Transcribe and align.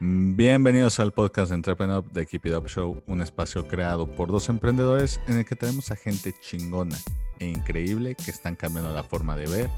Bienvenidos 0.00 1.00
al 1.00 1.10
podcast 1.10 1.48
de 1.48 1.56
Entrepreneur 1.56 2.04
de 2.04 2.24
Keep 2.24 2.46
It 2.46 2.54
Up 2.54 2.68
Show, 2.68 3.02
un 3.08 3.20
espacio 3.20 3.66
creado 3.66 4.06
por 4.06 4.30
dos 4.30 4.48
emprendedores 4.48 5.20
en 5.26 5.38
el 5.38 5.44
que 5.44 5.56
tenemos 5.56 5.90
a 5.90 5.96
gente 5.96 6.32
chingona 6.40 6.96
e 7.40 7.46
increíble 7.46 8.14
que 8.14 8.30
están 8.30 8.54
cambiando 8.54 8.94
la 8.94 9.02
forma 9.02 9.34
de 9.34 9.46
ver 9.48 9.70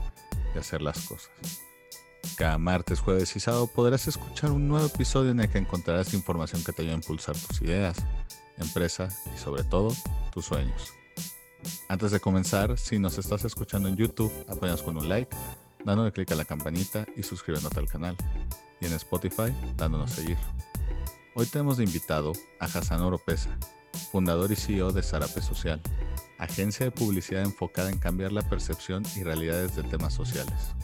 y 0.55 0.59
hacer 0.59 0.83
las 0.83 1.07
cosas. 1.07 1.31
Cada 2.37 2.59
martes, 2.59 3.01
jueves 3.01 3.35
y 3.35 3.41
sábado 3.41 3.67
podrás 3.67 4.09
escuchar 4.09 4.51
un 4.51 4.69
nuevo 4.69 4.89
episodio 4.89 5.31
en 5.31 5.41
el 5.41 5.49
que 5.49 5.57
encontrarás 5.57 6.13
información 6.13 6.63
que 6.63 6.73
te 6.73 6.83
ayuda 6.83 6.97
a 6.97 6.99
impulsar 6.99 7.35
tus 7.35 7.63
ideas, 7.63 7.97
empresa 8.59 9.09
y 9.35 9.39
sobre 9.39 9.65
todo 9.65 9.91
tus 10.35 10.45
sueños. 10.45 10.93
Antes 11.89 12.11
de 12.11 12.21
comenzar, 12.21 12.77
si 12.77 12.99
nos 12.99 13.17
estás 13.17 13.47
escuchando 13.47 13.89
en 13.89 13.97
YouTube, 13.97 14.33
apoyas 14.49 14.83
con 14.83 14.99
un 14.99 15.09
like, 15.09 15.35
dándole 15.83 16.13
clic 16.13 16.31
a 16.33 16.35
la 16.35 16.45
campanita 16.45 17.07
y 17.17 17.23
suscribiéndote 17.23 17.81
al 17.81 17.89
canal 17.89 18.19
y 18.81 18.87
en 18.87 18.93
Spotify 18.95 19.55
dándonos 19.77 20.11
seguir. 20.11 20.39
Hoy 21.35 21.47
tenemos 21.47 21.77
de 21.77 21.85
invitado 21.85 22.33
a 22.59 22.65
Hassan 22.65 23.03
Oropesa, 23.03 23.57
fundador 24.11 24.51
y 24.51 24.57
CEO 24.57 24.93
de 24.93 25.03
Zarape 25.03 25.41
Social, 25.43 25.81
agencia 26.39 26.87
de 26.87 26.93
publicidad 26.93 27.43
enfocada 27.43 27.91
en 27.91 27.99
cambiar 27.99 28.33
la 28.33 28.43
percepción 28.43 29.05
y 29.17 29.23
realidades 29.23 29.77
de 29.77 29.83
temas 29.85 30.15
sociales. 30.15 30.75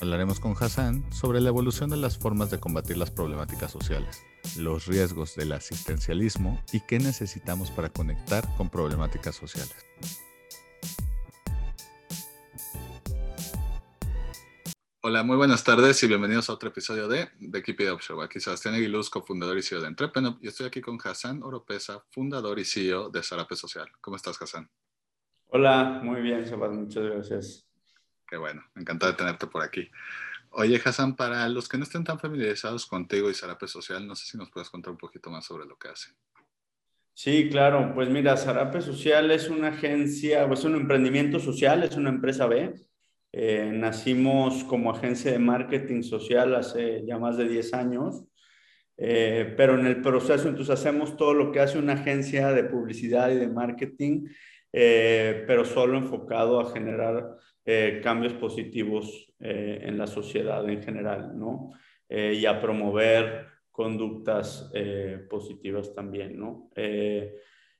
Hablaremos 0.00 0.40
con 0.40 0.54
Hassan 0.58 1.04
sobre 1.12 1.40
la 1.40 1.48
evolución 1.48 1.90
de 1.90 1.96
las 1.96 2.16
formas 2.18 2.50
de 2.50 2.60
combatir 2.60 2.96
las 2.96 3.10
problemáticas 3.10 3.70
sociales, 3.70 4.22
los 4.56 4.86
riesgos 4.86 5.34
del 5.34 5.52
asistencialismo 5.52 6.62
y 6.72 6.80
qué 6.80 6.98
necesitamos 6.98 7.70
para 7.70 7.90
conectar 7.90 8.48
con 8.56 8.70
problemáticas 8.70 9.34
sociales. 9.34 9.83
Hola, 15.06 15.22
muy 15.22 15.36
buenas 15.36 15.62
tardes 15.62 16.02
y 16.02 16.06
bienvenidos 16.06 16.48
a 16.48 16.54
otro 16.54 16.70
episodio 16.70 17.06
de 17.08 17.28
The 17.38 17.62
Keep 17.62 17.80
It 17.82 17.90
Up 17.90 18.00
Show. 18.00 18.22
Aquí 18.22 18.40
Sebastián 18.40 18.74
Aguiluz, 18.74 19.10
cofundador 19.10 19.58
y 19.58 19.62
CEO 19.62 19.82
de 19.82 19.88
Entrepreneur, 19.88 20.38
y 20.40 20.48
estoy 20.48 20.64
aquí 20.66 20.80
con 20.80 20.96
Hassan 21.04 21.42
Oropesa, 21.42 22.02
fundador 22.10 22.58
y 22.58 22.64
CEO 22.64 23.10
de 23.10 23.22
Zarape 23.22 23.54
Social. 23.54 23.86
¿Cómo 24.00 24.16
estás, 24.16 24.40
Hassan? 24.40 24.66
Hola, 25.48 26.00
muy 26.02 26.22
bien, 26.22 26.46
Sebastián, 26.46 26.84
muchas 26.84 27.04
gracias. 27.04 27.66
Qué 28.26 28.38
bueno, 28.38 28.64
encantado 28.74 29.12
de 29.12 29.18
tenerte 29.18 29.46
por 29.46 29.62
aquí. 29.62 29.90
Oye, 30.48 30.80
Hassan, 30.82 31.14
para 31.16 31.46
los 31.50 31.68
que 31.68 31.76
no 31.76 31.84
estén 31.84 32.02
tan 32.02 32.18
familiarizados 32.18 32.86
contigo 32.86 33.28
y 33.28 33.34
Zarape 33.34 33.68
Social, 33.68 34.06
no 34.06 34.14
sé 34.14 34.24
si 34.24 34.38
nos 34.38 34.50
puedes 34.50 34.70
contar 34.70 34.92
un 34.92 34.98
poquito 34.98 35.28
más 35.28 35.44
sobre 35.44 35.66
lo 35.66 35.76
que 35.76 35.88
hace. 35.88 36.12
Sí, 37.12 37.50
claro. 37.50 37.92
Pues 37.94 38.08
mira, 38.08 38.38
Zarape 38.38 38.80
Social 38.80 39.30
es 39.32 39.50
una 39.50 39.68
agencia, 39.68 40.50
es 40.50 40.64
un 40.64 40.76
emprendimiento 40.76 41.38
social, 41.40 41.82
es 41.82 41.94
una 41.94 42.08
empresa 42.08 42.46
B 42.46 42.74
eh, 43.36 43.68
nacimos 43.72 44.62
como 44.62 44.92
agencia 44.92 45.32
de 45.32 45.40
marketing 45.40 46.02
social 46.02 46.54
hace 46.54 47.04
ya 47.04 47.18
más 47.18 47.36
de 47.36 47.48
10 47.48 47.74
años, 47.74 48.22
eh, 48.96 49.52
pero 49.56 49.76
en 49.76 49.86
el 49.86 50.00
proceso 50.00 50.48
entonces 50.48 50.72
hacemos 50.72 51.16
todo 51.16 51.34
lo 51.34 51.50
que 51.50 51.58
hace 51.58 51.76
una 51.80 51.94
agencia 51.94 52.52
de 52.52 52.62
publicidad 52.62 53.32
y 53.32 53.34
de 53.34 53.48
marketing, 53.48 54.28
eh, 54.72 55.42
pero 55.48 55.64
solo 55.64 55.98
enfocado 55.98 56.60
a 56.60 56.72
generar 56.72 57.36
cambios 58.02 58.34
positivos 58.34 59.32
en 59.40 59.96
la 59.96 60.06
sociedad 60.06 60.68
en 60.68 60.82
general, 60.82 61.32
¿no? 61.34 61.70
y 62.10 62.44
a 62.44 62.60
promover 62.60 63.46
conductas 63.70 64.70
positivas 65.30 65.94
también, 65.94 66.38
¿no? 66.38 66.68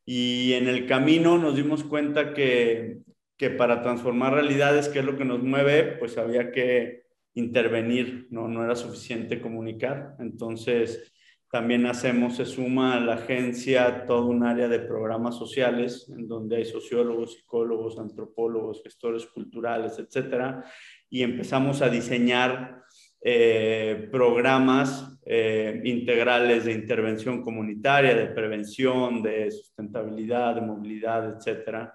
y 0.06 0.54
en 0.54 0.68
el 0.68 0.86
camino 0.86 1.36
nos 1.36 1.56
dimos 1.56 1.84
cuenta 1.84 2.32
que 2.32 3.02
que 3.36 3.50
para 3.50 3.82
transformar 3.82 4.34
realidades, 4.34 4.88
que 4.88 5.00
es 5.00 5.04
lo 5.04 5.16
que 5.16 5.24
nos 5.24 5.42
mueve, 5.42 5.96
pues 5.98 6.18
había 6.18 6.52
que 6.52 7.04
intervenir, 7.34 8.28
no, 8.30 8.48
no 8.48 8.64
era 8.64 8.76
suficiente 8.76 9.40
comunicar. 9.40 10.14
Entonces, 10.20 11.12
también 11.50 11.86
hacemos, 11.86 12.36
se 12.36 12.46
suma 12.46 12.96
a 12.96 13.00
la 13.00 13.14
agencia 13.14 14.06
todo 14.06 14.26
un 14.26 14.44
área 14.44 14.68
de 14.68 14.80
programas 14.80 15.36
sociales, 15.36 16.10
en 16.16 16.26
donde 16.26 16.56
hay 16.56 16.64
sociólogos, 16.64 17.34
psicólogos, 17.34 17.98
antropólogos, 17.98 18.82
gestores 18.82 19.26
culturales, 19.26 19.98
etcétera, 19.98 20.64
y 21.08 21.22
empezamos 21.22 21.80
a 21.82 21.88
diseñar 21.88 22.82
eh, 23.20 24.08
programas 24.10 25.18
eh, 25.24 25.80
integrales 25.84 26.64
de 26.64 26.72
intervención 26.72 27.42
comunitaria, 27.42 28.14
de 28.14 28.26
prevención, 28.26 29.22
de 29.22 29.50
sustentabilidad, 29.50 30.56
de 30.56 30.60
movilidad, 30.60 31.36
etcétera 31.36 31.94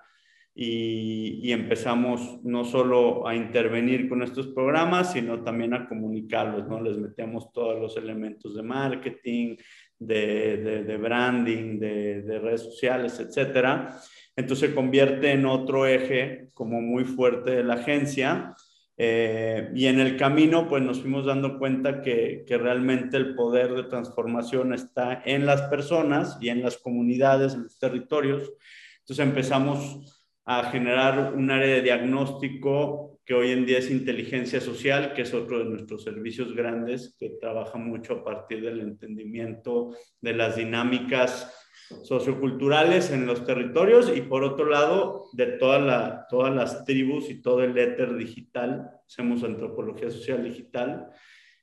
y, 0.61 1.53
empezamos 1.53 2.43
no 2.43 2.65
solo 2.65 3.25
a 3.25 3.33
intervenir 3.33 4.09
con 4.09 4.21
estos 4.21 4.47
programas, 4.47 5.13
sino 5.13 5.41
también 5.41 5.73
a 5.73 5.87
comunicarlos, 5.87 6.67
¿no? 6.67 6.81
Les 6.81 6.97
metemos 6.97 7.53
todos 7.53 7.79
los 7.79 7.95
elementos 7.95 8.57
de 8.57 8.63
marketing, 8.63 9.55
de, 9.97 10.83
de, 10.83 10.97
branding, 10.97 11.79
de, 11.79 12.23
de, 12.23 12.39
redes 12.39 12.63
sociales, 12.63 13.21
etcétera. 13.21 14.01
Entonces 14.35 14.69
se 14.69 14.75
convierte 14.75 15.31
en 15.31 15.45
otro 15.45 15.85
eje 15.87 16.49
como 16.53 16.81
muy 16.81 17.05
fuerte 17.05 17.51
de 17.51 17.63
la 17.63 17.75
agencia. 17.75 18.53
Eh, 18.97 19.71
y 19.73 19.85
en 19.85 20.01
el 20.01 20.17
camino, 20.17 20.67
pues 20.67 20.83
nos 20.83 20.99
fuimos 20.99 21.25
dando 21.25 21.57
cuenta 21.57 22.01
que, 22.01 22.43
que, 22.45 22.57
realmente 22.57 23.15
el 23.15 23.33
poder 23.33 23.73
de 23.75 23.83
transformación 23.83 24.73
está 24.73 25.21
en 25.23 25.45
las 25.45 25.61
personas 25.63 26.37
y 26.41 26.49
en 26.49 26.61
las 26.61 26.77
comunidades, 26.77 27.53
en 27.53 27.63
los 27.63 27.79
territorios. 27.79 28.51
Entonces 28.99 29.25
empezamos 29.25 30.18
a 30.51 30.71
generar 30.71 31.35
un 31.35 31.51
área 31.51 31.75
de 31.75 31.83
diagnóstico 31.83 33.19
que 33.23 33.35
hoy 33.35 33.51
en 33.51 33.67
día 33.67 33.77
es 33.77 33.91
inteligencia 33.91 34.59
social, 34.59 35.13
que 35.13 35.21
es 35.21 35.31
otro 35.35 35.59
de 35.59 35.65
nuestros 35.65 36.03
servicios 36.03 36.55
grandes, 36.55 37.15
que 37.19 37.37
trabaja 37.39 37.77
mucho 37.77 38.13
a 38.13 38.23
partir 38.23 38.63
del 38.63 38.79
entendimiento 38.79 39.95
de 40.19 40.33
las 40.33 40.55
dinámicas 40.55 41.55
socioculturales 42.01 43.11
en 43.11 43.27
los 43.27 43.45
territorios 43.45 44.11
y 44.11 44.21
por 44.21 44.43
otro 44.43 44.65
lado 44.65 45.25
de 45.33 45.45
toda 45.45 45.77
la, 45.77 46.25
todas 46.27 46.51
las 46.55 46.83
tribus 46.83 47.29
y 47.29 47.43
todo 47.43 47.63
el 47.63 47.77
éter 47.77 48.15
digital, 48.15 48.89
hacemos 49.05 49.43
antropología 49.43 50.09
social 50.09 50.43
digital, 50.43 51.11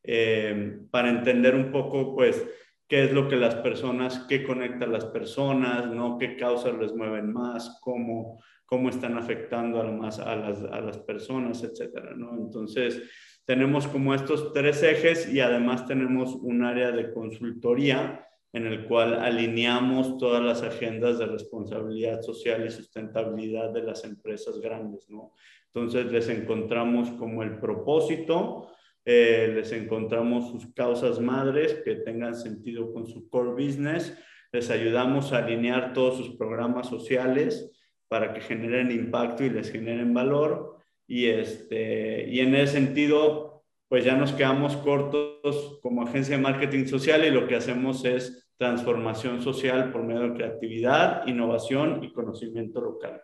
eh, 0.05 0.79
para 0.93 1.11
entender 1.11 1.57
un 1.57 1.73
poco 1.73 2.15
pues 2.15 2.47
qué 2.89 3.05
es 3.05 3.13
lo 3.13 3.29
que 3.29 3.37
las 3.37 3.57
personas, 3.57 4.27
qué 4.29 4.45
conecta 4.45 4.85
a 4.85 4.89
las 4.89 5.07
personas, 5.07 5.87
¿no? 5.91 6.19
qué 6.19 6.37
causas 6.37 6.75
les 6.79 6.95
mueven 6.95 7.33
más, 7.33 7.79
cómo 7.83 8.41
cómo 8.67 8.89
están 8.89 9.17
afectando 9.17 9.81
a, 9.81 9.85
las, 9.85 10.19
a 10.19 10.81
las 10.81 10.99
personas, 10.99 11.63
etcétera, 11.63 12.15
¿no? 12.17 12.35
Entonces, 12.37 13.01
tenemos 13.45 13.87
como 13.87 14.13
estos 14.13 14.53
tres 14.53 14.83
ejes 14.83 15.33
y 15.33 15.41
además 15.41 15.87
tenemos 15.87 16.35
un 16.35 16.65
área 16.65 16.91
de 16.91 17.13
consultoría 17.13 18.27
en 18.53 18.67
el 18.67 18.87
cual 18.87 19.15
alineamos 19.15 20.19
todas 20.19 20.43
las 20.43 20.63
agendas 20.63 21.19
de 21.19 21.27
responsabilidad 21.27 22.23
social 22.23 22.67
y 22.67 22.71
sustentabilidad 22.71 23.71
de 23.71 23.83
las 23.83 24.05
empresas 24.05 24.59
grandes, 24.61 25.09
¿no? 25.09 25.33
Entonces, 25.73 26.11
les 26.11 26.29
encontramos 26.29 27.11
como 27.13 27.43
el 27.43 27.61
propósito, 27.61 28.69
eh, 29.07 29.51
les 29.55 29.73
encontramos 29.73 30.51
sus 30.51 30.71
causas 30.75 31.21
madres 31.21 31.81
que 31.85 31.95
tengan 31.95 32.35
sentido 32.35 32.93
con 32.93 33.07
su 33.07 33.31
core 33.31 33.53
business, 33.53 34.15
les 34.53 34.69
ayudamos 34.69 35.33
a 35.33 35.39
alinear 35.39 35.95
todos 35.95 36.19
sus 36.19 36.37
programas 36.37 36.89
sociales, 36.89 37.73
para 38.09 38.33
que 38.33 38.41
generen 38.41 38.91
impacto 38.91 39.45
y 39.45 39.51
les 39.51 39.71
generen 39.71 40.15
valor. 40.15 40.77
Y, 41.07 41.27
este, 41.27 42.29
y 42.29 42.41
en 42.41 42.55
ese 42.55 42.75
sentido, 42.75 43.65
pues 43.89 44.05
ya 44.05 44.17
nos 44.17 44.33
quedamos 44.33 44.77
cortos 44.77 45.79
como 45.83 46.03
agencia 46.03 46.37
de 46.37 46.43
marketing 46.43 46.87
social 46.87 47.25
y 47.25 47.31
lo 47.31 47.47
que 47.47 47.57
hacemos 47.57 48.05
es 48.05 48.51
transformación 48.57 49.43
social 49.43 49.93
por 49.93 50.03
medio 50.03 50.23
de 50.23 50.35
creatividad, 50.35 51.27
innovación 51.27 52.03
y 52.03 52.13
conocimiento 52.13 52.81
local. 52.81 53.23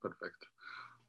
Perfecto. 0.00 0.51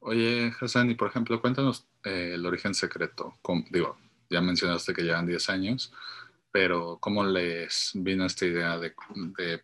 Oye, 0.05 0.53
Hassan, 0.59 0.91
y 0.91 0.95
por 0.95 1.09
ejemplo, 1.09 1.41
cuéntanos 1.41 1.87
eh, 2.03 2.31
el 2.35 2.45
origen 2.45 2.73
secreto. 2.73 3.39
digo, 3.69 3.97
ya 4.29 4.41
mencionaste 4.41 4.93
que 4.93 5.03
llevan 5.03 5.25
10 5.25 5.49
años 5.49 5.93
pero 6.53 6.99
¿cómo 7.01 7.23
les 7.25 7.93
vino 7.95 8.27
esta 8.27 8.45
idea 8.45 8.77
de, 8.77 8.93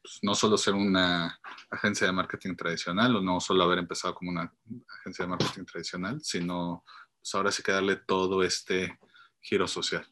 pues, 0.01 0.19
no 0.23 0.33
solo 0.33 0.57
ser 0.57 0.73
una 0.73 1.39
agencia 1.69 2.07
de 2.07 2.13
marketing 2.13 2.55
tradicional 2.55 3.15
o 3.15 3.21
no 3.21 3.39
solo 3.39 3.63
haber 3.63 3.77
empezado 3.77 4.15
como 4.15 4.31
una 4.31 4.51
agencia 4.99 5.23
de 5.23 5.29
marketing 5.29 5.65
tradicional, 5.65 6.19
sino 6.23 6.83
pues, 7.19 7.35
ahora 7.35 7.51
sí 7.51 7.61
que 7.61 7.73
darle 7.73 7.97
todo 7.97 8.41
este 8.41 8.97
giro 9.39 9.67
social? 9.67 10.03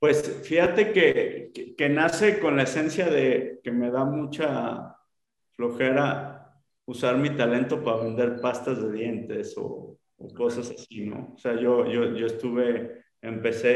Pues 0.00 0.40
fíjate 0.42 0.92
que, 0.92 1.88
nace 1.88 2.40
con 2.40 2.56
la 2.56 2.64
esencia 2.64 3.08
de 3.08 3.60
que 3.62 3.70
me 3.70 3.92
da 3.92 4.04
mucha 4.04 4.96
flojera 5.54 6.37
usar 6.88 7.16
mi 7.18 7.30
talento 7.30 7.82
para 7.82 8.04
vender 8.04 8.40
pastas 8.40 8.82
de 8.82 8.92
dientes 8.92 9.56
o, 9.56 9.98
o 10.16 10.28
cosas 10.34 10.70
así, 10.70 11.06
¿no? 11.06 11.34
O 11.34 11.38
sea, 11.38 11.54
yo, 11.54 11.86
yo, 11.86 12.14
yo 12.16 12.26
estuve 12.26 12.98
Empecé, 13.20 13.68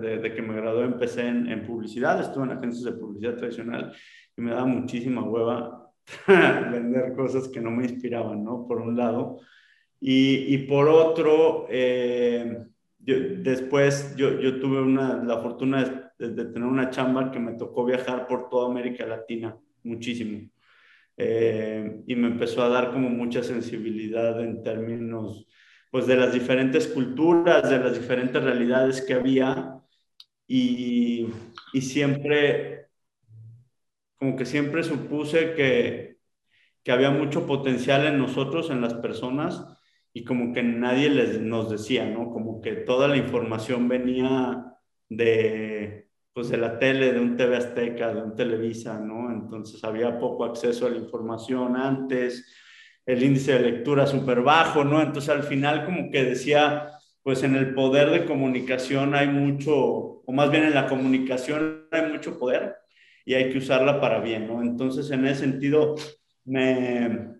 desde 0.00 0.34
que 0.34 0.40
me 0.40 0.54
gradué, 0.54 0.84
empecé 0.84 1.26
en, 1.26 1.66
publicidad, 1.66 2.20
estuve 2.20 2.44
en 2.44 2.52
agencias 2.52 2.84
de 2.84 2.92
publicidad 2.92 3.34
tradicional 3.34 3.92
y 4.36 4.40
me 4.40 4.52
daba 4.52 4.66
muchísima 4.66 5.24
hueva 5.24 5.92
vender 6.28 7.12
cosas 7.16 7.48
que 7.48 7.60
no 7.60 7.72
me 7.72 7.84
inspiraban, 7.84 8.44
¿no? 8.44 8.66
Por 8.68 8.80
un 8.80 8.96
lado. 8.96 9.40
Y, 10.00 10.54
y 10.54 10.58
por 10.58 10.88
otro, 10.88 11.66
eh, 11.68 12.66
después 13.00 14.14
yo, 14.14 14.38
yo 14.38 14.60
tuve 14.60 14.80
una, 14.80 15.24
la 15.24 15.38
fortuna 15.40 16.10
de, 16.16 16.30
de, 16.30 16.44
tener 16.44 16.68
una 16.68 16.90
chamba 16.90 17.32
que 17.32 17.40
me 17.40 17.54
tocó 17.54 17.84
viajar 17.84 18.28
por 18.28 18.48
toda 18.48 18.70
América 18.70 19.04
Latina, 19.06 19.56
muchísimo. 19.82 20.48
Eh, 21.18 22.02
y 22.06 22.14
me 22.14 22.28
empezó 22.28 22.62
a 22.62 22.68
dar 22.68 22.92
como 22.92 23.10
mucha 23.10 23.42
sensibilidad 23.42 24.40
en 24.40 24.62
términos 24.62 25.48
pues 25.90 26.06
de 26.06 26.16
las 26.16 26.32
diferentes 26.32 26.86
culturas, 26.86 27.68
de 27.68 27.78
las 27.78 27.94
diferentes 27.94 28.42
realidades 28.42 29.02
que 29.02 29.14
había 29.14 29.80
y, 30.46 31.26
y 31.72 31.80
siempre, 31.82 32.88
como 34.16 34.36
que 34.36 34.46
siempre 34.46 34.82
supuse 34.82 35.54
que, 35.54 36.18
que 36.82 36.92
había 36.92 37.10
mucho 37.10 37.46
potencial 37.46 38.06
en 38.06 38.18
nosotros, 38.18 38.70
en 38.70 38.80
las 38.80 38.94
personas, 38.94 39.64
y 40.12 40.24
como 40.24 40.52
que 40.54 40.62
nadie 40.62 41.10
les, 41.10 41.40
nos 41.40 41.70
decía, 41.70 42.06
¿no? 42.06 42.30
Como 42.30 42.60
que 42.60 42.72
toda 42.72 43.08
la 43.08 43.16
información 43.16 43.88
venía 43.88 44.74
de, 45.08 46.07
pues 46.38 46.50
de 46.50 46.56
la 46.56 46.78
tele, 46.78 47.12
de 47.12 47.18
un 47.18 47.36
TV 47.36 47.56
Azteca, 47.56 48.14
de 48.14 48.22
un 48.22 48.36
Televisa, 48.36 48.96
¿no? 49.00 49.28
Entonces 49.28 49.82
había 49.82 50.20
poco 50.20 50.44
acceso 50.44 50.86
a 50.86 50.90
la 50.90 50.98
información 50.98 51.74
antes, 51.74 52.46
el 53.04 53.24
índice 53.24 53.54
de 53.54 53.58
lectura 53.72 54.06
súper 54.06 54.42
bajo, 54.42 54.84
¿no? 54.84 55.02
Entonces 55.02 55.30
al 55.30 55.42
final 55.42 55.84
como 55.84 56.12
que 56.12 56.22
decía, 56.22 56.92
pues 57.24 57.42
en 57.42 57.56
el 57.56 57.74
poder 57.74 58.10
de 58.10 58.24
comunicación 58.24 59.16
hay 59.16 59.26
mucho, 59.26 59.74
o 59.74 60.32
más 60.32 60.48
bien 60.48 60.62
en 60.62 60.74
la 60.74 60.86
comunicación 60.86 61.88
hay 61.90 62.08
mucho 62.08 62.38
poder 62.38 62.76
y 63.24 63.34
hay 63.34 63.50
que 63.50 63.58
usarla 63.58 64.00
para 64.00 64.20
bien, 64.20 64.46
¿no? 64.46 64.62
Entonces 64.62 65.10
en 65.10 65.26
ese 65.26 65.40
sentido 65.40 65.96
me, 66.44 67.34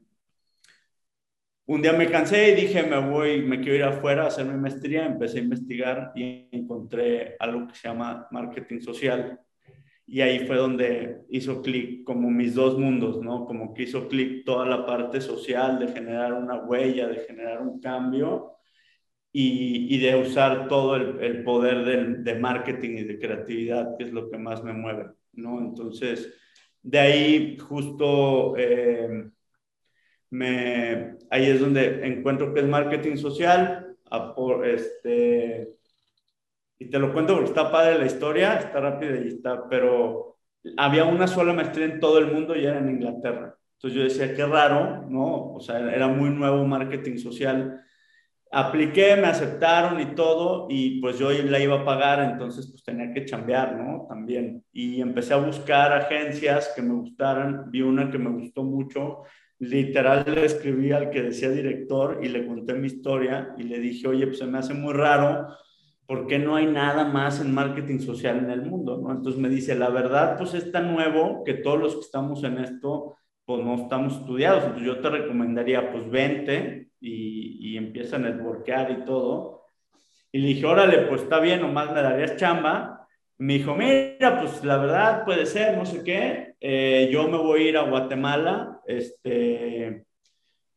un 1.68 1.82
día 1.82 1.92
me 1.92 2.10
cansé 2.10 2.52
y 2.52 2.54
dije, 2.54 2.82
me 2.82 2.98
voy, 2.98 3.42
me 3.42 3.60
quiero 3.60 3.76
ir 3.76 3.82
afuera 3.84 4.24
a 4.24 4.28
hacer 4.28 4.46
mi 4.46 4.58
maestría. 4.58 5.04
Empecé 5.04 5.38
a 5.38 5.42
investigar 5.42 6.12
y 6.14 6.48
encontré 6.50 7.36
algo 7.38 7.68
que 7.68 7.74
se 7.74 7.88
llama 7.88 8.26
marketing 8.30 8.80
social. 8.80 9.38
Y 10.06 10.22
ahí 10.22 10.46
fue 10.46 10.56
donde 10.56 11.26
hizo 11.28 11.60
clic 11.60 12.04
como 12.04 12.30
mis 12.30 12.54
dos 12.54 12.78
mundos, 12.78 13.20
¿no? 13.20 13.44
Como 13.44 13.74
que 13.74 13.82
hizo 13.82 14.08
clic 14.08 14.46
toda 14.46 14.64
la 14.64 14.86
parte 14.86 15.20
social 15.20 15.78
de 15.78 15.88
generar 15.88 16.32
una 16.32 16.56
huella, 16.64 17.06
de 17.06 17.18
generar 17.26 17.60
un 17.60 17.80
cambio 17.80 18.54
y, 19.30 19.98
de 19.98 20.16
usar 20.16 20.68
todo 20.68 20.96
el, 20.96 21.22
el 21.22 21.44
poder 21.44 21.84
del, 21.84 22.24
de 22.24 22.34
marketing 22.38 22.96
y 22.96 23.04
de 23.04 23.18
creatividad, 23.18 23.94
que 23.98 24.04
es 24.04 24.12
lo 24.12 24.30
que 24.30 24.38
más 24.38 24.64
me 24.64 24.72
mueve, 24.72 25.10
¿no? 25.34 25.58
Entonces, 25.58 26.34
de 26.82 26.98
ahí 26.98 27.58
justo... 27.58 28.56
Eh, 28.56 29.32
me, 30.30 31.16
ahí 31.30 31.46
es 31.46 31.60
donde 31.60 32.06
encuentro 32.06 32.52
que 32.52 32.60
es 32.60 32.66
marketing 32.66 33.16
social, 33.16 33.96
por, 34.34 34.66
este, 34.66 35.76
y 36.78 36.90
te 36.90 36.98
lo 36.98 37.12
cuento 37.12 37.34
porque 37.34 37.50
está 37.50 37.70
padre 37.70 37.98
la 37.98 38.06
historia, 38.06 38.58
está 38.58 38.80
rápida 38.80 39.20
y 39.20 39.28
está, 39.28 39.68
pero 39.68 40.38
había 40.76 41.04
una 41.04 41.26
sola 41.26 41.52
maestría 41.52 41.86
en 41.86 42.00
todo 42.00 42.18
el 42.18 42.32
mundo 42.32 42.56
y 42.56 42.64
era 42.64 42.78
en 42.78 42.90
Inglaterra. 42.90 43.54
Entonces 43.74 43.96
yo 43.96 44.02
decía, 44.02 44.34
qué 44.34 44.44
raro, 44.44 45.06
¿no? 45.08 45.52
O 45.52 45.60
sea, 45.60 45.78
era 45.78 46.08
muy 46.08 46.30
nuevo 46.30 46.64
marketing 46.64 47.18
social. 47.18 47.80
Apliqué, 48.50 49.14
me 49.16 49.28
aceptaron 49.28 50.00
y 50.00 50.14
todo, 50.14 50.66
y 50.70 51.00
pues 51.00 51.18
yo 51.18 51.30
la 51.30 51.60
iba 51.60 51.80
a 51.80 51.84
pagar, 51.84 52.20
entonces 52.20 52.66
pues 52.70 52.82
tenía 52.82 53.12
que 53.12 53.24
chambear, 53.24 53.76
¿no? 53.76 54.06
También. 54.08 54.64
Y 54.72 55.00
empecé 55.00 55.34
a 55.34 55.36
buscar 55.36 55.92
agencias 55.92 56.72
que 56.74 56.82
me 56.82 56.94
gustaran, 56.94 57.70
vi 57.70 57.82
una 57.82 58.10
que 58.10 58.18
me 58.18 58.30
gustó 58.30 58.64
mucho, 58.64 59.22
literal 59.58 60.24
le 60.26 60.44
escribí 60.44 60.92
al 60.92 61.10
que 61.10 61.22
decía 61.22 61.50
director 61.50 62.20
y 62.22 62.28
le 62.28 62.46
conté 62.46 62.74
mi 62.74 62.86
historia 62.86 63.54
y 63.58 63.64
le 63.64 63.78
dije, 63.80 64.08
oye, 64.08 64.26
pues 64.26 64.38
se 64.38 64.46
me 64.46 64.58
hace 64.58 64.74
muy 64.74 64.94
raro, 64.94 65.48
¿por 66.06 66.26
qué 66.26 66.38
no 66.38 66.56
hay 66.56 66.66
nada 66.66 67.04
más 67.04 67.40
en 67.40 67.52
marketing 67.52 67.98
social 67.98 68.38
en 68.38 68.50
el 68.50 68.62
mundo? 68.62 68.98
¿no? 68.98 69.10
Entonces 69.10 69.40
me 69.40 69.48
dice, 69.48 69.74
la 69.74 69.90
verdad, 69.90 70.36
pues 70.38 70.54
es 70.54 70.70
tan 70.70 70.94
nuevo 70.94 71.42
que 71.44 71.54
todos 71.54 71.78
los 71.78 71.94
que 71.94 72.00
estamos 72.02 72.44
en 72.44 72.58
esto, 72.58 73.16
pues 73.44 73.64
no 73.64 73.74
estamos 73.74 74.16
estudiados. 74.16 74.64
Entonces 74.64 74.86
yo 74.86 75.00
te 75.00 75.10
recomendaría, 75.10 75.90
pues 75.90 76.08
vente 76.08 76.90
y, 77.00 77.72
y 77.72 77.76
empieza 77.76 78.16
a 78.16 78.20
networkear 78.20 78.90
y 78.92 79.04
todo. 79.04 79.64
Y 80.30 80.38
le 80.38 80.48
dije, 80.48 80.66
órale, 80.66 80.98
pues 81.08 81.22
está 81.22 81.40
bien, 81.40 81.60
nomás 81.60 81.92
me 81.92 82.02
darías 82.02 82.36
chamba 82.36 82.98
me 83.38 83.54
dijo, 83.54 83.74
mira, 83.76 84.40
pues 84.40 84.64
la 84.64 84.78
verdad 84.78 85.24
puede 85.24 85.46
ser, 85.46 85.78
no 85.78 85.86
sé 85.86 86.02
qué, 86.02 86.54
eh, 86.60 87.08
yo 87.12 87.28
me 87.28 87.38
voy 87.38 87.62
a 87.62 87.68
ir 87.68 87.76
a 87.76 87.82
Guatemala 87.82 88.77
este, 88.88 90.06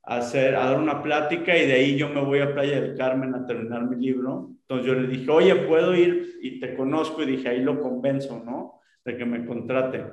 hacer, 0.03 0.55
a 0.55 0.65
dar 0.65 0.79
una 0.79 1.01
plática 1.01 1.57
y 1.57 1.65
de 1.65 1.73
ahí 1.73 1.97
yo 1.97 2.09
me 2.09 2.21
voy 2.21 2.39
a 2.39 2.53
Playa 2.53 2.81
del 2.81 2.97
Carmen 2.97 3.33
a 3.33 3.45
terminar 3.45 3.89
mi 3.89 3.95
libro. 4.05 4.51
Entonces 4.61 4.85
yo 4.85 4.95
le 4.95 5.07
dije, 5.07 5.31
oye, 5.31 5.55
puedo 5.55 5.95
ir 5.95 6.39
y 6.41 6.59
te 6.59 6.75
conozco 6.75 7.23
y 7.23 7.27
dije, 7.27 7.49
ahí 7.49 7.61
lo 7.61 7.81
convenzo, 7.81 8.43
¿no? 8.45 8.81
De 9.05 9.15
que 9.15 9.25
me 9.25 9.45
contrate. 9.45 10.05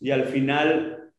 Y 0.00 0.10
al 0.10 0.24
final, 0.24 1.12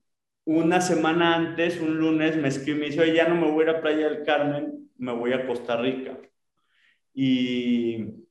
una 0.45 0.81
semana 0.81 1.35
antes, 1.35 1.79
un 1.79 1.97
lunes, 1.97 2.37
me 2.37 2.47
escribe 2.47 2.77
y 2.77 2.81
me 2.81 2.85
dice, 2.87 3.01
oye, 3.01 3.15
ya 3.15 3.27
no 3.27 3.35
me 3.35 3.51
voy 3.51 3.65
a 3.65 3.69
ir 3.69 3.75
a 3.75 3.81
Playa 3.81 4.09
del 4.09 4.23
Carmen, 4.23 4.89
me 4.97 5.13
voy 5.13 5.33
a 5.33 5.45
Costa 5.45 5.77
Rica. 5.77 6.17
Y 7.13 8.24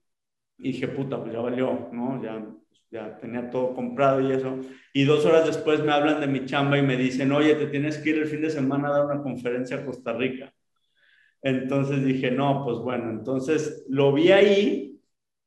y 0.58 0.72
dije, 0.72 0.88
puta, 0.88 1.20
pues 1.20 1.32
ya 1.32 1.40
valió, 1.40 1.88
¿no? 1.92 2.22
Ya, 2.22 2.46
ya 2.90 3.18
tenía 3.18 3.50
todo 3.50 3.74
comprado 3.74 4.20
y 4.20 4.32
eso. 4.32 4.58
Y 4.92 5.04
dos 5.04 5.24
horas 5.26 5.46
después 5.46 5.82
me 5.82 5.92
hablan 5.92 6.20
de 6.20 6.26
mi 6.26 6.44
chamba 6.44 6.78
y 6.78 6.82
me 6.82 6.96
dicen, 6.96 7.32
oye, 7.32 7.54
te 7.56 7.66
tienes 7.66 7.98
que 7.98 8.10
ir 8.10 8.18
el 8.18 8.26
fin 8.26 8.40
de 8.40 8.50
semana 8.50 8.88
a 8.88 8.92
dar 8.92 9.06
una 9.06 9.22
conferencia 9.22 9.78
a 9.78 9.84
Costa 9.84 10.12
Rica. 10.12 10.52
Entonces 11.42 12.04
dije, 12.04 12.30
no, 12.30 12.64
pues 12.64 12.78
bueno, 12.78 13.10
entonces 13.10 13.84
lo 13.88 14.12
vi 14.12 14.32
ahí 14.32 15.00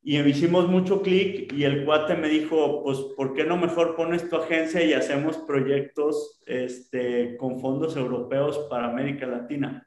y 0.04 0.19
hicimos 0.19 0.68
mucho 0.68 1.01
clic 1.01 1.51
y 1.54 1.63
el 1.63 1.86
cuate 1.86 2.15
me 2.15 2.30
dijo, 2.30 2.83
pues, 2.83 3.00
¿por 3.15 3.33
qué 3.33 3.44
no 3.44 3.57
mejor 3.57 3.95
pones 3.95 4.30
tu 4.30 4.36
agencia 4.36 4.83
y 4.83 4.94
hacemos 4.94 5.38
proyectos 5.39 6.39
este, 6.45 7.36
con 7.38 7.59
fondos 7.59 7.98
europeos 7.98 8.59
para 8.69 8.89
América 8.89 9.25
Latina? 9.25 9.86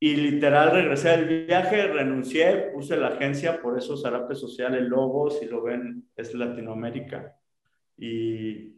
Y 0.00 0.16
literal 0.16 0.72
regresé 0.72 1.10
del 1.10 1.46
viaje, 1.46 1.86
renuncié, 1.88 2.70
puse 2.74 2.96
la 2.96 3.08
agencia, 3.08 3.62
por 3.62 3.78
eso 3.78 3.96
Zarape 3.96 4.34
Social, 4.34 4.74
el 4.74 4.88
logo, 4.88 5.30
si 5.30 5.46
lo 5.46 5.62
ven, 5.62 6.08
es 6.16 6.34
Latinoamérica. 6.34 7.36
Y, 7.96 8.74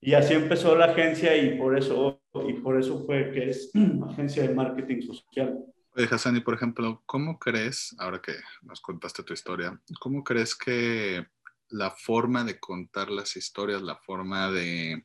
y 0.00 0.14
así 0.14 0.34
empezó 0.34 0.76
la 0.76 0.86
agencia 0.86 1.36
y 1.36 1.58
por 1.58 1.76
eso, 1.76 2.22
y 2.46 2.52
por 2.54 2.78
eso 2.78 3.04
fue 3.04 3.32
que 3.32 3.50
es 3.50 3.72
agencia 4.10 4.42
de 4.42 4.54
marketing 4.54 5.02
social. 5.02 5.58
Oye, 5.96 6.06
Hassani, 6.08 6.40
por 6.40 6.54
ejemplo, 6.54 7.02
¿cómo 7.04 7.38
crees, 7.38 7.96
ahora 7.98 8.20
que 8.22 8.34
nos 8.62 8.80
contaste 8.80 9.24
tu 9.24 9.32
historia, 9.32 9.80
cómo 9.98 10.22
crees 10.22 10.54
que 10.54 11.26
la 11.68 11.90
forma 11.90 12.44
de 12.44 12.60
contar 12.60 13.10
las 13.10 13.36
historias, 13.36 13.82
la 13.82 13.96
forma 13.96 14.50
de 14.50 15.04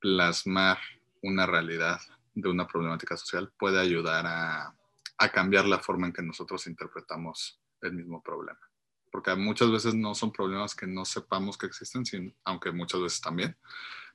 plasmar 0.00 0.78
una 1.22 1.46
realidad 1.46 1.98
de 2.34 2.48
una 2.48 2.66
problemática 2.66 3.16
social 3.16 3.52
puede 3.58 3.80
ayudar 3.80 4.26
a 4.26 4.74
a 5.20 5.30
cambiar 5.30 5.66
la 5.66 5.78
forma 5.78 6.06
en 6.06 6.14
que 6.14 6.22
nosotros 6.22 6.66
interpretamos 6.66 7.60
el 7.82 7.92
mismo 7.92 8.22
problema. 8.22 8.58
Porque 9.12 9.34
muchas 9.34 9.70
veces 9.70 9.94
no 9.94 10.14
son 10.14 10.32
problemas 10.32 10.74
que 10.74 10.86
no 10.86 11.04
sepamos 11.04 11.58
que 11.58 11.66
existen, 11.66 12.34
aunque 12.42 12.72
muchas 12.72 13.02
veces 13.02 13.20
también, 13.20 13.54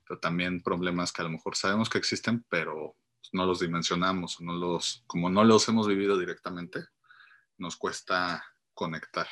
pero 0.07 0.19
también 0.19 0.63
problemas 0.63 1.13
que 1.13 1.21
a 1.21 1.25
lo 1.25 1.29
mejor 1.29 1.55
sabemos 1.55 1.91
que 1.91 1.99
existen, 1.99 2.43
pero 2.49 2.95
no 3.33 3.45
los 3.45 3.59
dimensionamos, 3.59 4.41
no 4.41 4.53
los, 4.53 5.03
como 5.05 5.29
no 5.29 5.43
los 5.43 5.69
hemos 5.69 5.87
vivido 5.87 6.17
directamente, 6.17 6.83
nos 7.59 7.75
cuesta 7.75 8.43
conectar. 8.73 9.27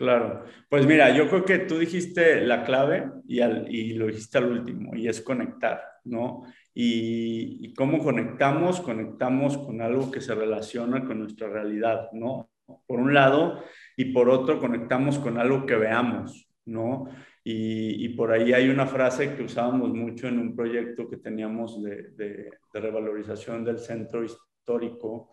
Claro, 0.00 0.44
pues 0.70 0.86
mira, 0.86 1.14
yo 1.14 1.28
creo 1.28 1.44
que 1.44 1.58
tú 1.58 1.76
dijiste 1.78 2.40
la 2.40 2.64
clave 2.64 3.10
y, 3.28 3.42
y 3.42 3.92
lo 3.92 4.06
dijiste 4.06 4.38
al 4.38 4.50
último, 4.50 4.96
y 4.96 5.06
es 5.08 5.20
conectar, 5.20 5.78
¿no? 6.04 6.44
Y, 6.72 7.74
cómo 7.74 7.98
conectamos, 7.98 8.80
conectamos 8.80 9.58
con 9.58 9.82
algo 9.82 10.10
que 10.10 10.22
se 10.22 10.34
relaciona 10.34 11.04
con 11.04 11.18
nuestra 11.18 11.50
realidad, 11.50 12.10
¿no? 12.12 12.48
Por 12.86 12.98
un 12.98 13.12
lado, 13.12 13.62
y 13.94 14.06
por 14.06 14.30
otro, 14.30 14.58
conectamos 14.58 15.18
con 15.18 15.36
algo 15.36 15.66
que 15.66 15.76
veamos, 15.76 16.48
¿no? 16.64 17.04
Y, 17.44 18.08
por 18.16 18.32
ahí 18.32 18.54
hay 18.54 18.70
una 18.70 18.86
frase 18.86 19.36
que 19.36 19.42
usábamos 19.42 19.90
mucho 19.92 20.28
en 20.28 20.38
un 20.38 20.56
proyecto 20.56 21.10
que 21.10 21.18
teníamos 21.18 21.82
de, 21.82 22.12
de, 22.12 22.50
de 22.72 22.80
revalorización 22.80 23.66
del 23.66 23.78
centro 23.78 24.24
histórico, 24.24 25.32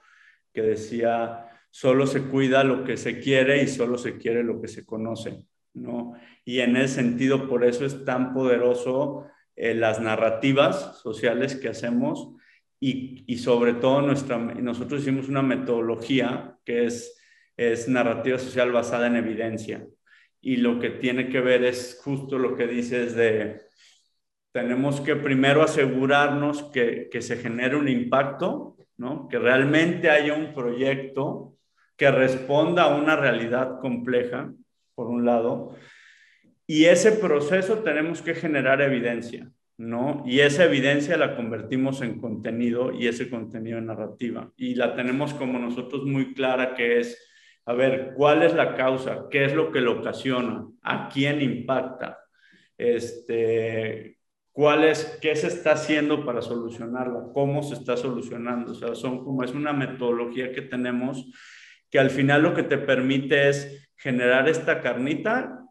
que 0.51 0.61
decía, 0.61 1.56
solo 1.77 2.07
se 2.07 2.23
cuida 2.23 2.63
lo 2.63 2.83
que 2.83 2.97
se 2.97 3.19
quiere 3.19 3.61
y 3.61 3.67
solo 3.67 3.99
se 3.99 4.17
quiere 4.17 4.43
lo 4.43 4.59
que 4.59 4.67
se 4.67 4.83
conoce, 4.83 5.43
¿no? 5.75 6.13
Y 6.43 6.61
en 6.61 6.75
ese 6.75 6.95
sentido, 6.95 7.47
por 7.47 7.63
eso 7.63 7.85
es 7.85 8.03
tan 8.03 8.33
poderoso 8.33 9.27
eh, 9.55 9.75
las 9.75 10.01
narrativas 10.01 10.99
sociales 11.03 11.55
que 11.55 11.69
hacemos 11.69 12.31
y, 12.79 13.23
y, 13.31 13.37
sobre 13.37 13.75
todo 13.75 14.01
nuestra, 14.01 14.39
nosotros 14.39 15.03
hicimos 15.03 15.29
una 15.29 15.43
metodología 15.43 16.57
que 16.65 16.85
es, 16.85 17.15
es 17.55 17.87
narrativa 17.87 18.39
social 18.39 18.71
basada 18.71 19.05
en 19.05 19.17
evidencia 19.17 19.85
y 20.41 20.55
lo 20.55 20.79
que 20.79 20.89
tiene 20.89 21.29
que 21.29 21.41
ver 21.41 21.63
es 21.63 21.99
justo 22.03 22.39
lo 22.39 22.55
que 22.55 22.65
dices 22.65 23.15
de 23.15 23.61
tenemos 24.51 24.99
que 24.99 25.15
primero 25.15 25.61
asegurarnos 25.61 26.63
que, 26.71 27.07
que 27.11 27.21
se 27.21 27.37
genere 27.37 27.75
un 27.75 27.87
impacto, 27.87 28.77
¿no? 28.97 29.27
que 29.27 29.37
realmente 29.37 30.09
haya 30.09 30.33
un 30.33 30.55
proyecto 30.55 31.56
que 31.97 32.11
responda 32.11 32.83
a 32.83 32.95
una 32.95 33.15
realidad 33.15 33.79
compleja, 33.81 34.53
por 34.95 35.07
un 35.07 35.25
lado, 35.25 35.75
y 36.65 36.85
ese 36.85 37.13
proceso 37.13 37.79
tenemos 37.79 38.21
que 38.21 38.35
generar 38.35 38.81
evidencia, 38.81 39.49
¿no? 39.77 40.23
Y 40.25 40.41
esa 40.41 40.65
evidencia 40.65 41.17
la 41.17 41.35
convertimos 41.35 42.01
en 42.01 42.19
contenido 42.19 42.91
y 42.91 43.07
ese 43.07 43.29
contenido 43.29 43.77
en 43.77 43.87
narrativa. 43.87 44.51
Y 44.57 44.75
la 44.75 44.95
tenemos 44.95 45.33
como 45.33 45.59
nosotros 45.59 46.03
muy 46.05 46.33
clara 46.33 46.75
que 46.75 46.99
es, 46.99 47.17
a 47.65 47.73
ver, 47.73 48.13
¿cuál 48.15 48.43
es 48.43 48.53
la 48.53 48.75
causa? 48.75 49.27
¿Qué 49.31 49.45
es 49.45 49.53
lo 49.53 49.71
que 49.71 49.81
lo 49.81 49.99
ocasiona? 49.99 50.67
¿A 50.81 51.09
quién 51.09 51.41
impacta? 51.41 52.19
Este, 52.77 54.17
¿Cuál 54.51 54.91
qué 55.21 55.35
se 55.35 55.47
está 55.47 55.73
haciendo 55.73 56.25
para 56.25 56.41
solucionarla? 56.41 57.27
¿Cómo 57.31 57.61
se 57.61 57.75
está 57.75 57.95
solucionando? 57.95 58.71
O 58.71 58.75
sea, 58.75 58.95
son 58.95 59.23
como 59.23 59.43
es 59.43 59.51
una 59.51 59.71
metodología 59.71 60.51
que 60.51 60.63
tenemos 60.63 61.31
que 61.89 61.99
al 61.99 62.09
final 62.09 62.43
lo 62.43 62.53
que 62.53 62.63
te 62.63 62.77
permite 62.77 63.49
es 63.49 63.89
generar 63.95 64.47
esta 64.47 64.81
carnita 64.81 65.65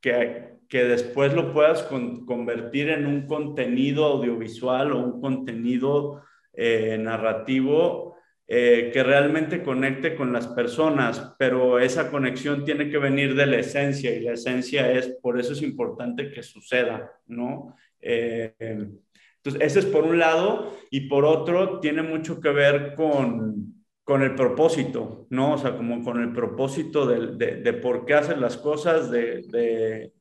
que, 0.00 0.56
que 0.68 0.84
después 0.84 1.32
lo 1.34 1.52
puedas 1.52 1.82
convertir 1.82 2.90
en 2.90 3.06
un 3.06 3.26
contenido 3.26 4.04
audiovisual 4.04 4.92
o 4.92 4.98
un 4.98 5.20
contenido 5.20 6.22
eh, 6.52 6.96
narrativo 6.98 8.16
eh, 8.48 8.90
que 8.92 9.02
realmente 9.02 9.62
conecte 9.62 10.14
con 10.14 10.32
las 10.32 10.46
personas, 10.46 11.34
pero 11.38 11.80
esa 11.80 12.10
conexión 12.10 12.64
tiene 12.64 12.88
que 12.88 12.98
venir 12.98 13.34
de 13.34 13.46
la 13.46 13.58
esencia 13.58 14.14
y 14.14 14.20
la 14.20 14.34
esencia 14.34 14.92
es, 14.92 15.08
por 15.20 15.40
eso 15.40 15.52
es 15.52 15.62
importante 15.62 16.30
que 16.30 16.44
suceda, 16.44 17.12
¿no? 17.26 17.74
Eh, 18.00 18.54
entonces, 18.58 19.60
ese 19.60 19.80
es 19.80 19.86
por 19.86 20.04
un 20.04 20.18
lado 20.18 20.76
y 20.90 21.08
por 21.08 21.24
otro 21.24 21.80
tiene 21.80 22.02
mucho 22.02 22.40
que 22.40 22.50
ver 22.50 22.94
con, 22.94 23.75
con 24.06 24.22
el 24.22 24.36
propósito, 24.36 25.26
¿no? 25.30 25.54
O 25.54 25.58
sea, 25.58 25.76
como 25.76 26.00
con 26.04 26.22
el 26.22 26.32
propósito 26.32 27.06
de, 27.06 27.58
de, 27.58 27.72
por 27.72 28.06
qué 28.06 28.14
hacer 28.14 28.38
las 28.38 28.56
cosas, 28.56 29.10
de, 29.10 29.42
de, 29.48 30.12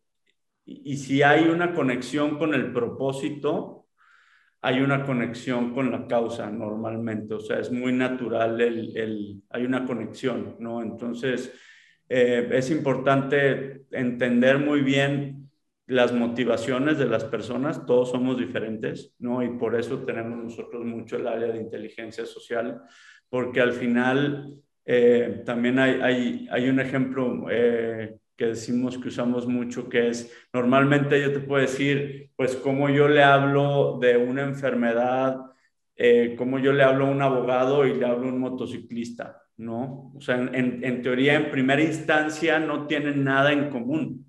y 0.65 0.97
si 0.97 1.21
hay 1.21 1.43
una 1.49 1.71
conexión 1.71 2.39
con 2.39 2.55
el 2.55 2.73
propósito, 2.73 3.85
hay 4.59 4.81
una 4.81 5.05
conexión 5.05 5.71
con 5.75 5.91
la 5.91 6.07
causa 6.07 6.49
normalmente, 6.49 7.35
o 7.35 7.39
sea, 7.39 7.59
es 7.59 7.71
muy 7.71 7.93
natural, 7.93 8.59
el, 8.59 8.97
el 8.97 9.43
hay 9.51 9.65
una 9.65 9.85
conexión, 9.85 10.55
¿no? 10.57 10.81
Entonces, 10.81 11.53
eh, 12.09 12.49
es 12.53 12.71
importante 12.71 13.85
entender 13.91 14.57
muy 14.57 14.81
bien 14.81 15.51
las 15.85 16.11
motivaciones 16.11 16.97
de 16.97 17.05
las 17.05 17.23
personas, 17.23 17.85
todos 17.85 18.09
somos 18.09 18.39
diferentes, 18.39 19.13
¿no? 19.19 19.43
Y 19.43 19.49
por 19.59 19.75
eso 19.79 19.99
tenemos 19.99 20.43
nosotros 20.43 20.83
mucho 20.83 21.17
el 21.17 21.27
área 21.27 21.49
de 21.49 21.61
inteligencia 21.61 22.25
social 22.25 22.81
porque 23.29 23.61
al 23.61 23.73
final 23.73 24.55
eh, 24.85 25.41
también 25.45 25.79
hay, 25.79 25.99
hay, 26.01 26.47
hay, 26.51 26.69
un 26.69 26.79
ejemplo 26.79 27.47
eh, 27.49 28.17
que 28.35 28.47
decimos 28.47 28.97
que 28.97 29.07
usamos 29.07 29.47
mucho, 29.47 29.89
que 29.89 30.09
es, 30.09 30.31
normalmente 30.53 31.21
yo 31.21 31.33
te 31.33 31.39
puedo 31.39 31.61
decir, 31.61 32.31
pues, 32.35 32.55
cómo 32.55 32.89
yo 32.89 33.07
le 33.07 33.23
hablo 33.23 33.97
de 33.99 34.17
una 34.17 34.43
enfermedad, 34.43 35.37
eh, 35.95 36.35
cómo 36.37 36.59
yo 36.59 36.73
le 36.73 36.83
hablo 36.83 37.07
a 37.07 37.11
un 37.11 37.21
abogado 37.21 37.85
y 37.87 37.95
le 37.95 38.05
hablo 38.05 38.27
a 38.27 38.31
un 38.31 38.39
motociclista, 38.39 39.41
¿no? 39.57 40.11
O 40.15 40.21
sea, 40.21 40.37
en, 40.37 40.83
en 40.83 41.01
teoría, 41.01 41.35
en 41.35 41.49
primera 41.49 41.81
instancia, 41.81 42.59
no 42.59 42.85
tienen 42.85 43.23
nada 43.23 43.53
en 43.53 43.69
común. 43.69 44.25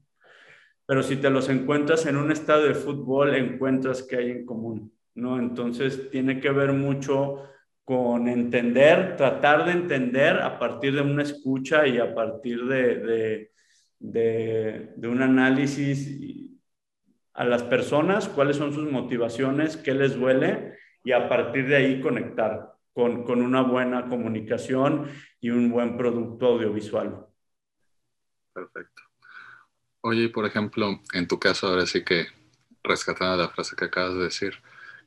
Pero 0.86 1.02
si 1.02 1.16
te 1.16 1.30
los 1.30 1.48
encuentras 1.48 2.06
en 2.06 2.16
un 2.16 2.30
estadio 2.30 2.68
de 2.68 2.74
fútbol, 2.74 3.34
encuentras 3.34 4.04
que 4.04 4.16
hay 4.16 4.30
en 4.30 4.46
común, 4.46 4.92
¿no? 5.16 5.38
Entonces, 5.38 6.10
tiene 6.10 6.40
que 6.40 6.50
ver 6.50 6.72
mucho 6.72 7.42
con 7.86 8.26
entender, 8.26 9.16
tratar 9.16 9.64
de 9.64 9.70
entender 9.70 10.40
a 10.40 10.58
partir 10.58 10.92
de 10.92 11.02
una 11.02 11.22
escucha 11.22 11.86
y 11.86 11.98
a 11.98 12.12
partir 12.16 12.64
de, 12.64 13.52
de, 14.00 15.06
un 15.06 15.22
análisis 15.22 16.50
a 17.32 17.44
las 17.44 17.62
personas, 17.62 18.28
cuáles 18.28 18.56
son 18.56 18.72
sus 18.72 18.90
motivaciones, 18.90 19.76
qué 19.76 19.94
les 19.94 20.16
duele 20.16 20.76
y 21.04 21.12
a 21.12 21.28
partir 21.28 21.68
de 21.68 21.76
ahí 21.76 22.00
conectar 22.00 22.72
con, 22.92 23.22
con 23.22 23.40
una 23.40 23.62
buena 23.62 24.08
comunicación 24.08 25.08
y 25.40 25.50
un 25.50 25.70
buen 25.70 25.96
producto 25.96 26.46
audiovisual. 26.46 27.24
Perfecto. 28.52 29.02
Oye, 30.00 30.28
por 30.30 30.44
ejemplo, 30.44 31.02
en 31.12 31.28
tu 31.28 31.38
caso, 31.38 31.68
ahora 31.68 31.86
sí 31.86 32.02
que 32.02 32.26
rescatando 32.82 33.36
la 33.36 33.48
frase 33.48 33.76
que 33.76 33.84
acabas 33.84 34.14
de 34.14 34.24
decir, 34.24 34.54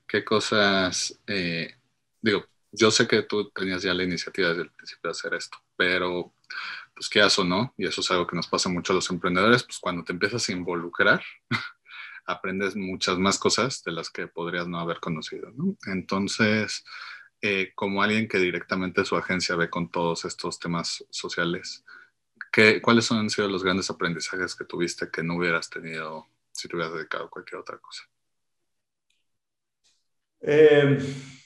¿qué 0.07 0.23
cosas, 0.23 1.21
eh, 1.27 1.75
digo, 2.21 2.45
yo 2.71 2.91
sé 2.91 3.07
que 3.07 3.23
tú 3.23 3.49
tenías 3.49 3.81
ya 3.81 3.93
la 3.93 4.03
iniciativa 4.03 4.49
desde 4.49 4.63
el 4.63 4.71
principio 4.71 5.09
de 5.09 5.11
hacer 5.11 5.33
esto, 5.33 5.57
pero 5.75 6.33
pues 6.93 7.09
qué 7.09 7.21
o 7.23 7.43
no, 7.43 7.73
y 7.77 7.87
eso 7.87 8.01
es 8.01 8.11
algo 8.11 8.27
que 8.27 8.35
nos 8.35 8.47
pasa 8.47 8.69
mucho 8.69 8.93
a 8.93 8.95
los 8.95 9.09
emprendedores, 9.09 9.63
pues 9.63 9.79
cuando 9.79 10.03
te 10.03 10.13
empiezas 10.13 10.47
a 10.47 10.51
involucrar, 10.51 11.21
aprendes 12.25 12.75
muchas 12.75 13.17
más 13.17 13.39
cosas 13.39 13.83
de 13.83 13.91
las 13.91 14.09
que 14.09 14.27
podrías 14.27 14.67
no 14.67 14.79
haber 14.79 14.99
conocido, 14.99 15.51
¿no? 15.51 15.77
Entonces, 15.87 16.83
eh, 17.41 17.71
como 17.73 18.03
alguien 18.03 18.27
que 18.27 18.37
directamente 18.37 19.05
su 19.05 19.15
agencia 19.15 19.55
ve 19.55 19.69
con 19.69 19.89
todos 19.89 20.25
estos 20.25 20.59
temas 20.59 21.05
sociales, 21.09 21.85
¿qué, 22.51 22.81
¿cuáles 22.81 23.11
han 23.11 23.29
sido 23.29 23.47
los 23.47 23.63
grandes 23.63 23.89
aprendizajes 23.89 24.55
que 24.55 24.65
tuviste 24.65 25.09
que 25.09 25.23
no 25.23 25.37
hubieras 25.37 25.69
tenido 25.69 26.27
si 26.51 26.67
te 26.67 26.75
hubieras 26.75 26.93
dedicado 26.93 27.25
a 27.25 27.29
cualquier 27.29 27.61
otra 27.61 27.77
cosa? 27.77 28.03
Eh 30.41 31.38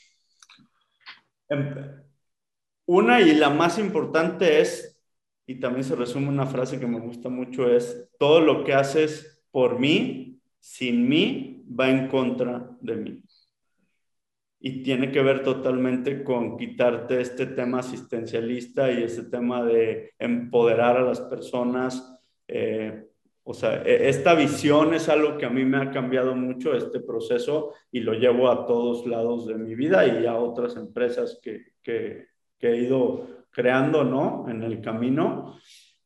una 2.86 3.22
y 3.22 3.34
la 3.36 3.50
más 3.50 3.80
importante 3.80 4.62
es, 4.62 5.02
y 5.46 5.60
también 5.60 5.84
se 5.84 5.96
resume 5.96 6.30
una 6.30 6.46
frase 6.46 6.80
que 6.80 6.88
me 6.88 7.00
gusta 7.00 7.30
mucho, 7.30 7.70
es, 7.70 8.10
todo 8.20 8.42
lo 8.42 8.64
que 8.64 8.74
haces 8.74 9.44
por 9.52 9.80
mí, 9.80 10.40
sin 10.60 11.08
mí, 11.08 11.64
va 11.80 11.90
en 11.90 12.08
contra 12.08 12.70
de 12.82 12.96
mí. 12.96 13.24
Y 14.60 14.82
tiene 14.82 15.12
que 15.12 15.22
ver 15.22 15.44
totalmente 15.44 16.24
con 16.24 16.58
quitarte 16.58 17.20
este 17.20 17.48
tema 17.48 17.80
asistencialista 17.80 18.92
y 18.92 19.04
ese 19.04 19.26
tema 19.26 19.64
de 19.64 20.14
empoderar 20.18 20.96
a 20.98 21.02
las 21.02 21.20
personas. 21.20 22.22
Eh, 22.48 23.10
o 23.44 23.54
sea, 23.54 23.84
e, 23.84 24.10
esta 24.10 24.36
visión 24.36 24.94
es 24.94 25.10
algo 25.10 25.38
que 25.38 25.46
a 25.46 25.50
mí 25.50 25.66
me 25.66 25.78
ha 25.78 25.92
cambiado 25.92 26.36
mucho, 26.36 26.74
este 26.76 27.00
proceso, 27.00 27.74
y 27.92 28.00
lo 28.00 28.14
llevo 28.14 28.50
a 28.50 28.66
todos 28.66 29.06
lados 29.06 29.48
de 29.48 29.56
mi 29.56 29.76
vida 29.76 30.08
y 30.08 30.26
a 30.26 30.36
otras 30.36 30.76
empresas 30.78 31.40
que, 31.42 31.74
que, 31.82 32.28
he 32.62 32.78
ido 32.78 33.28
creando, 33.52 34.06
¿no? 34.06 34.46
En 34.48 34.64
el 34.64 34.80
camino. 34.80 35.60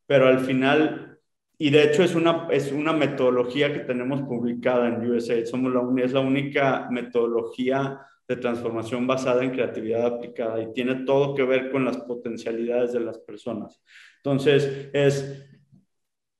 Pero 0.07 0.27
al 0.27 0.39
final, 0.39 1.19
y 1.59 1.69
de 1.69 1.83
hecho 1.83 2.03
es 2.03 2.15
una, 2.15 2.47
es 2.49 2.71
una 2.71 2.93
metodología 2.93 3.71
que 3.71 3.81
tenemos 3.81 4.23
publicada 4.23 4.87
en 4.87 5.07
USA. 5.07 5.45
Somos 5.45 5.71
la, 5.71 6.03
es 6.03 6.13
la 6.13 6.21
única 6.21 6.87
metodología 6.89 8.01
de 8.27 8.35
transformación 8.37 9.05
basada 9.05 9.43
en 9.43 9.51
creatividad 9.51 10.07
aplicada 10.07 10.61
y 10.61 10.73
tiene 10.73 11.05
todo 11.05 11.35
que 11.35 11.43
ver 11.43 11.71
con 11.71 11.85
las 11.85 11.97
potencialidades 11.97 12.91
de 12.93 13.01
las 13.01 13.19
personas. 13.19 13.79
Entonces, 14.17 14.89
es 14.93 15.47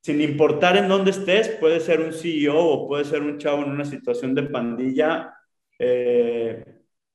sin 0.07 0.21
importar 0.21 0.77
en 0.77 0.87
dónde 0.87 1.11
estés, 1.11 1.49
puede 1.49 1.81
ser 1.81 1.99
un 1.99 2.13
CEO 2.13 2.57
o 2.57 2.87
puede 2.87 3.03
ser 3.03 3.21
un 3.21 3.37
chavo 3.37 3.63
en 3.63 3.71
una 3.71 3.83
situación 3.83 4.33
de 4.33 4.43
pandilla, 4.43 5.33
eh, 5.77 6.63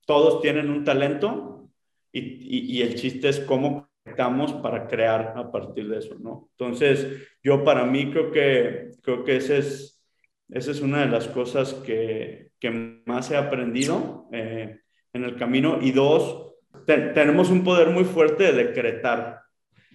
todos 0.04 0.42
tienen 0.42 0.68
un 0.68 0.84
talento 0.84 1.70
y, 2.12 2.76
y, 2.76 2.82
el 2.82 2.94
chiste 2.96 3.30
es 3.30 3.40
cómo 3.40 3.88
conectamos 4.04 4.52
para 4.52 4.87
crear 4.88 5.32
a 5.34 5.50
partir 5.50 5.88
de 5.88 6.00
eso, 6.00 6.16
¿no? 6.18 6.50
Entonces, 6.50 7.30
yo 7.42 7.64
para 7.64 7.87
mí 7.87 8.11
creo 8.11 8.30
que, 8.30 8.90
creo 9.00 9.25
que 9.25 9.37
ese 9.37 9.56
es, 9.56 10.04
esa 10.50 10.70
es 10.70 10.82
una 10.82 11.00
de 11.00 11.08
las 11.08 11.28
cosas 11.28 11.72
que, 11.72 12.50
que 12.61 13.00
más 13.06 13.30
he 13.30 13.38
aprendido 13.38 14.28
eh, 14.32 14.80
en 15.14 15.25
el 15.25 15.37
camino. 15.37 15.78
Y 15.80 15.92
dos, 15.92 16.56
tenemos 16.84 17.49
un 17.49 17.64
poder 17.64 17.88
muy 17.88 18.04
fuerte 18.04 18.52
de 18.52 18.64
decretar 18.64 19.40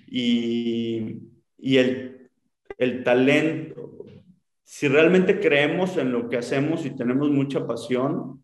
y, 0.08 1.20
y 1.60 1.78
el 1.78 2.17
el 2.78 3.04
talento, 3.04 4.06
si 4.64 4.88
realmente 4.88 5.40
creemos 5.40 5.98
en 5.98 6.12
lo 6.12 6.30
que 6.30 6.38
hacemos 6.38 6.86
y 6.86 6.96
tenemos 6.96 7.30
mucha 7.30 7.66
pasión, 7.66 8.44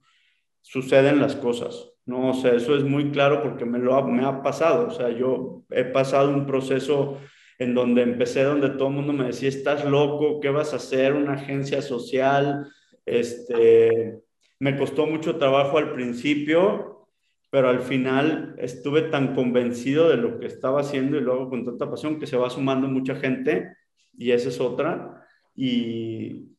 suceden 0.61 1.19
las 1.19 1.35
cosas, 1.35 1.91
¿no? 2.05 2.29
O 2.29 2.33
sea, 2.33 2.53
eso 2.53 2.75
es 2.75 2.83
muy 2.83 3.11
claro 3.11 3.43
porque 3.43 3.65
me 3.65 3.79
lo 3.79 3.95
ha, 3.95 4.07
me 4.07 4.25
ha 4.25 4.41
pasado, 4.41 4.87
o 4.87 4.91
sea, 4.91 5.09
yo 5.09 5.63
he 5.69 5.83
pasado 5.83 6.29
un 6.29 6.45
proceso 6.45 7.19
en 7.59 7.75
donde 7.75 8.01
empecé, 8.01 8.43
donde 8.43 8.69
todo 8.69 8.87
el 8.87 8.95
mundo 8.95 9.13
me 9.13 9.25
decía, 9.25 9.49
estás 9.49 9.85
loco, 9.85 10.39
¿qué 10.39 10.49
vas 10.49 10.73
a 10.73 10.77
hacer? 10.77 11.13
Una 11.13 11.33
agencia 11.33 11.81
social, 11.81 12.67
este, 13.05 14.19
me 14.59 14.77
costó 14.77 15.05
mucho 15.05 15.37
trabajo 15.37 15.77
al 15.77 15.93
principio, 15.93 17.09
pero 17.49 17.69
al 17.69 17.81
final 17.81 18.55
estuve 18.57 19.03
tan 19.03 19.35
convencido 19.35 20.09
de 20.09 20.17
lo 20.17 20.39
que 20.39 20.47
estaba 20.47 20.81
haciendo 20.81 21.17
y 21.17 21.21
luego 21.21 21.49
con 21.49 21.65
tanta 21.65 21.89
pasión 21.89 22.17
que 22.19 22.25
se 22.25 22.37
va 22.37 22.49
sumando 22.49 22.87
mucha 22.87 23.15
gente 23.15 23.67
y 24.17 24.31
esa 24.31 24.49
es 24.49 24.59
otra. 24.59 25.25
Y 25.55 26.49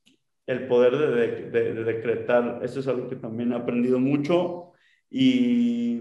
el 0.47 0.67
poder 0.67 0.97
de, 0.97 1.51
de, 1.51 1.85
decretar, 1.85 2.61
eso 2.63 2.81
es 2.81 2.89
algo 2.89 3.09
que 3.09 3.17
también 3.17 3.53
he 3.53 3.57
aprendido 3.57 3.99
mucho. 3.99 4.73
Y, 5.11 6.01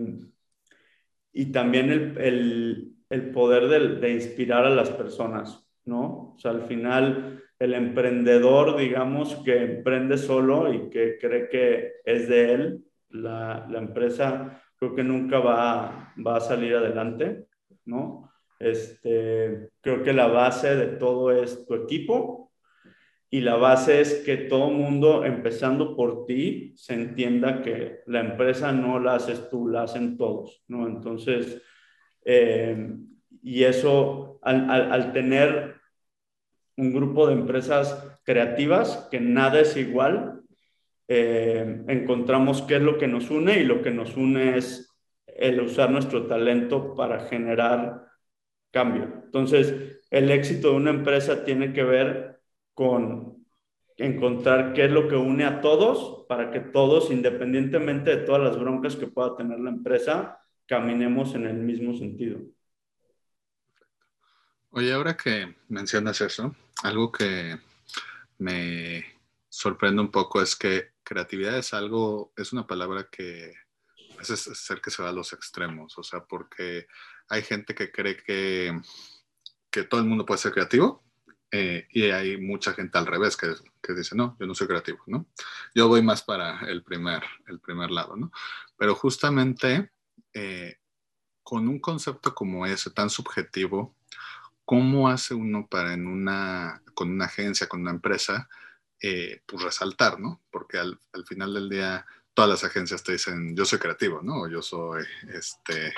y 1.31 1.45
también 1.51 1.91
el, 1.91 2.17
el, 2.17 2.93
el 3.09 3.31
poder 3.31 3.67
de, 3.67 3.99
de, 3.99 4.11
inspirar 4.11 4.65
a 4.65 4.69
las 4.69 4.89
personas, 4.89 5.67
¿no? 5.85 6.33
O 6.35 6.39
sea, 6.39 6.51
al 6.51 6.63
final 6.63 7.43
el 7.59 7.73
emprendedor, 7.73 8.77
digamos, 8.77 9.35
que 9.37 9.57
emprende 9.57 10.17
solo 10.17 10.73
y 10.73 10.89
que 10.89 11.17
cree 11.19 11.49
que 11.49 11.91
es 12.05 12.27
de 12.27 12.53
él, 12.53 12.85
la, 13.09 13.67
la 13.69 13.79
empresa 13.79 14.61
creo 14.83 14.95
que 14.95 15.03
nunca 15.03 15.39
va, 15.39 16.13
va 16.25 16.37
a 16.37 16.41
salir 16.41 16.75
adelante, 16.75 17.47
¿no? 17.85 18.32
Este, 18.63 19.69
creo 19.81 20.03
que 20.03 20.13
la 20.13 20.27
base 20.27 20.75
de 20.75 20.87
todo 20.97 21.31
es 21.31 21.65
tu 21.65 21.75
equipo 21.75 22.51
y 23.29 23.41
la 23.41 23.55
base 23.55 23.99
es 23.99 24.21
que 24.23 24.37
todo 24.37 24.69
mundo, 24.69 25.25
empezando 25.25 25.95
por 25.95 26.25
ti, 26.25 26.71
se 26.77 26.93
entienda 26.93 27.63
que 27.63 28.01
la 28.05 28.19
empresa 28.19 28.71
no 28.71 28.99
la 28.99 29.15
haces 29.15 29.49
tú, 29.49 29.67
la 29.67 29.83
hacen 29.83 30.17
todos, 30.17 30.63
¿no? 30.67 30.87
Entonces, 30.87 31.61
eh, 32.23 32.95
y 33.41 33.63
eso, 33.63 34.39
al, 34.43 35.11
tener 35.13 35.75
un 36.77 36.93
grupo 36.93 37.25
de 37.25 37.33
empresas 37.33 38.19
creativas, 38.23 39.07
que 39.09 39.19
nada 39.19 39.61
es 39.61 39.75
igual, 39.77 40.41
eh, 41.07 41.83
encontramos 41.87 42.61
qué 42.61 42.75
es 42.75 42.81
lo 42.81 42.99
que 42.99 43.07
nos 43.07 43.31
une 43.31 43.59
y 43.59 43.63
lo 43.63 43.81
que 43.81 43.91
nos 43.91 44.15
une 44.15 44.57
es 44.57 44.95
el 45.25 45.59
usar 45.59 45.89
nuestro 45.89 46.27
talento 46.27 46.93
para 46.95 47.21
generar 47.21 48.12
cambio. 48.73 49.03
Entonces, 49.23 50.01
el 50.09 50.31
éxito 50.31 50.71
de 50.71 50.75
una 50.75 50.89
empresa 50.89 51.45
tiene 51.45 51.71
que 51.71 51.83
ver 51.83 52.41
con 52.73 53.45
encontrar 53.97 54.73
qué 54.73 54.85
es 54.85 54.91
lo 54.91 55.07
que 55.07 55.15
une 55.15 55.45
a 55.45 55.61
todos 55.61 56.25
para 56.27 56.51
que 56.51 56.59
todos, 56.59 57.11
independientemente 57.11 58.17
de 58.17 58.25
todas 58.25 58.41
las 58.41 58.59
broncas 58.59 58.95
que 58.95 59.07
pueda 59.07 59.37
tener 59.37 59.59
la 59.59 59.69
empresa, 59.69 60.39
caminemos 60.65 61.35
en 61.35 61.45
el 61.45 61.57
mismo 61.57 61.95
sentido. 61.95 62.39
Oye, 64.71 64.91
ahora 64.91 65.15
que 65.15 65.55
mencionas 65.69 66.19
eso, 66.21 66.55
algo 66.81 67.11
que 67.11 67.59
me 68.39 69.05
sorprende 69.47 70.01
un 70.01 70.09
poco 70.09 70.41
es 70.41 70.55
que 70.55 70.93
creatividad 71.03 71.59
es 71.59 71.75
algo, 71.75 72.33
es 72.35 72.53
una 72.53 72.65
palabra 72.65 73.07
que 73.11 73.53
es 74.19 74.27
ser 74.27 74.81
que 74.81 74.89
se 74.89 75.03
va 75.03 75.09
a 75.09 75.13
los 75.13 75.31
extremos, 75.33 75.95
o 75.99 76.03
sea, 76.03 76.23
porque 76.23 76.87
hay 77.33 77.41
gente 77.41 77.73
que 77.73 77.91
cree 77.91 78.15
que, 78.17 78.79
que 79.71 79.83
todo 79.83 79.99
el 79.99 80.05
mundo 80.05 80.23
puede 80.25 80.37
ser 80.37 80.51
creativo 80.51 81.03
eh, 81.51 81.87
y 81.89 82.03
hay 82.11 82.37
mucha 82.37 82.73
gente 82.73 82.97
al 82.97 83.07
revés 83.07 83.35
que, 83.35 83.53
que, 83.81 83.93
dice, 83.93 84.15
no, 84.15 84.37
yo 84.39 84.45
no 84.45 84.53
soy 84.53 84.67
creativo, 84.67 84.99
¿no? 85.07 85.25
Yo 85.73 85.87
voy 85.87 86.03
más 86.03 86.21
para 86.21 86.59
el 86.67 86.83
primer, 86.83 87.23
el 87.47 87.59
primer 87.59 87.89
lado, 87.89 88.15
¿no? 88.15 88.31
Pero 88.77 88.93
justamente 88.93 89.91
eh, 90.33 90.77
con 91.41 91.67
un 91.67 91.79
concepto 91.79 92.35
como 92.35 92.67
ese, 92.67 92.91
tan 92.91 93.09
subjetivo, 93.09 93.95
¿cómo 94.63 95.09
hace 95.09 95.33
uno 95.33 95.67
para 95.67 95.93
en 95.93 96.05
una, 96.05 96.83
con 96.93 97.09
una 97.09 97.25
agencia, 97.25 97.67
con 97.67 97.81
una 97.81 97.91
empresa, 97.91 98.47
eh, 99.01 99.41
pues 99.47 99.63
resaltar, 99.63 100.19
¿no? 100.19 100.43
Porque 100.51 100.77
al, 100.77 100.99
al 101.13 101.25
final 101.25 101.51
del 101.55 101.67
día 101.67 102.05
todas 102.35 102.49
las 102.49 102.63
agencias 102.63 103.01
te 103.01 103.13
dicen, 103.13 103.55
yo 103.55 103.65
soy 103.65 103.79
creativo, 103.79 104.21
¿no? 104.21 104.47
Yo 104.47 104.61
soy, 104.61 105.03
este, 105.33 105.93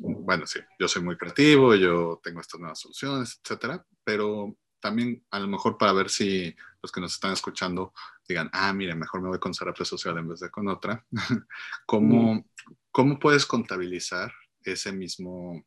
bueno, 0.00 0.46
sí, 0.46 0.60
yo 0.78 0.88
soy 0.88 1.02
muy 1.02 1.16
creativo, 1.16 1.74
yo 1.74 2.20
tengo 2.22 2.40
estas 2.40 2.60
nuevas 2.60 2.80
soluciones, 2.80 3.40
etcétera, 3.42 3.84
pero 4.02 4.56
también 4.80 5.24
a 5.30 5.40
lo 5.40 5.48
mejor 5.48 5.78
para 5.78 5.92
ver 5.92 6.10
si 6.10 6.54
los 6.82 6.92
que 6.92 7.00
nos 7.00 7.14
están 7.14 7.32
escuchando 7.32 7.92
digan, 8.28 8.50
ah, 8.52 8.72
mire, 8.72 8.94
mejor 8.94 9.22
me 9.22 9.28
voy 9.28 9.38
con 9.38 9.54
Sarape 9.54 9.84
Social 9.84 10.18
en 10.18 10.28
vez 10.28 10.40
de 10.40 10.50
con 10.50 10.68
otra. 10.68 11.06
¿Cómo, 11.86 12.44
¿Cómo 12.90 13.18
puedes 13.18 13.46
contabilizar 13.46 14.32
ese 14.62 14.92
mismo, 14.92 15.64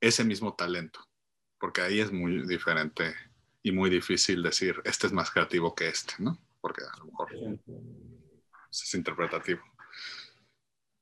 ese 0.00 0.24
mismo 0.24 0.54
talento? 0.54 1.00
Porque 1.58 1.80
ahí 1.80 2.00
es 2.00 2.12
muy 2.12 2.46
diferente 2.46 3.14
y 3.62 3.72
muy 3.72 3.90
difícil 3.90 4.42
decir, 4.42 4.80
este 4.84 5.08
es 5.08 5.12
más 5.12 5.30
creativo 5.30 5.74
que 5.74 5.88
este, 5.88 6.14
¿no? 6.20 6.38
Porque 6.60 6.82
a 6.84 6.98
lo 6.98 7.06
mejor 7.06 7.28
es 8.70 8.94
interpretativo. 8.94 9.62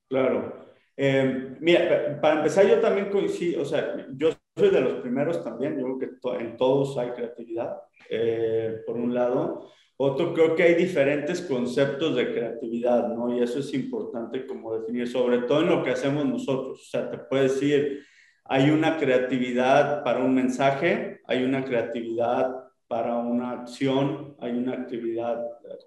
Claro. 0.09 0.74
Eh, 0.97 1.57
mira, 1.61 2.21
para 2.21 2.37
empezar, 2.37 2.67
yo 2.67 2.81
también 2.81 3.11
coincido, 3.11 3.63
o 3.63 3.65
sea, 3.65 4.07
yo 4.15 4.31
soy 4.57 4.71
de 4.71 4.81
los 4.81 4.95
primeros 5.01 5.43
también, 5.43 5.79
yo 5.79 5.97
creo 5.97 5.99
que 5.99 6.45
en 6.45 6.57
todos 6.57 6.97
hay 6.99 7.11
creatividad, 7.11 7.77
eh, 8.09 8.81
por 8.87 8.97
un 8.97 9.15
lado. 9.15 9.71
Otro, 9.97 10.35
creo 10.35 10.57
que 10.57 10.65
hay 10.65 10.75
diferentes 10.75 11.41
conceptos 11.43 12.17
de 12.17 12.33
creatividad, 12.33 13.09
¿no? 13.09 13.37
Y 13.37 13.43
eso 13.43 13.61
es 13.61 13.73
importante 13.75 14.47
como 14.47 14.77
definir, 14.77 15.07
sobre 15.07 15.39
todo 15.39 15.63
en 15.63 15.69
lo 15.69 15.83
que 15.85 15.91
hacemos 15.91 16.25
nosotros. 16.25 16.81
O 16.81 16.85
sea, 16.85 17.11
te 17.11 17.19
puedo 17.19 17.45
decir, 17.45 18.03
hay 18.45 18.71
una 18.71 18.99
creatividad 18.99 20.03
para 20.05 20.21
un 20.21 20.35
mensaje, 20.35 21.21
hay 21.27 21.45
una 21.45 21.65
creatividad 21.65 22.65
para 22.89 23.17
una 23.17 23.53
acción, 23.53 24.37
hay 24.41 24.53
una 24.53 24.73
actividad, 24.75 25.43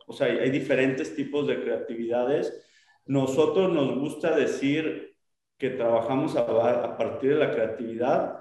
o 0.07 0.13
sea, 0.13 0.27
hay, 0.27 0.49
diferentes 0.49 1.15
tipos 1.15 1.47
de 1.47 1.61
creatividades. 1.61 2.65
Nosotros 3.07 3.71
nos 3.71 3.97
gusta 3.97 4.35
decir 4.35 5.15
que 5.57 5.71
trabajamos 5.71 6.35
a, 6.35 6.97
partir 6.97 7.31
de 7.31 7.39
la 7.39 7.51
creatividad 7.51 8.39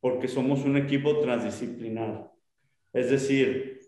porque 0.00 0.28
somos 0.28 0.64
un 0.64 0.76
equipo 0.76 1.18
transdisciplinar. 1.20 2.30
Es 2.92 3.10
decir, 3.10 3.80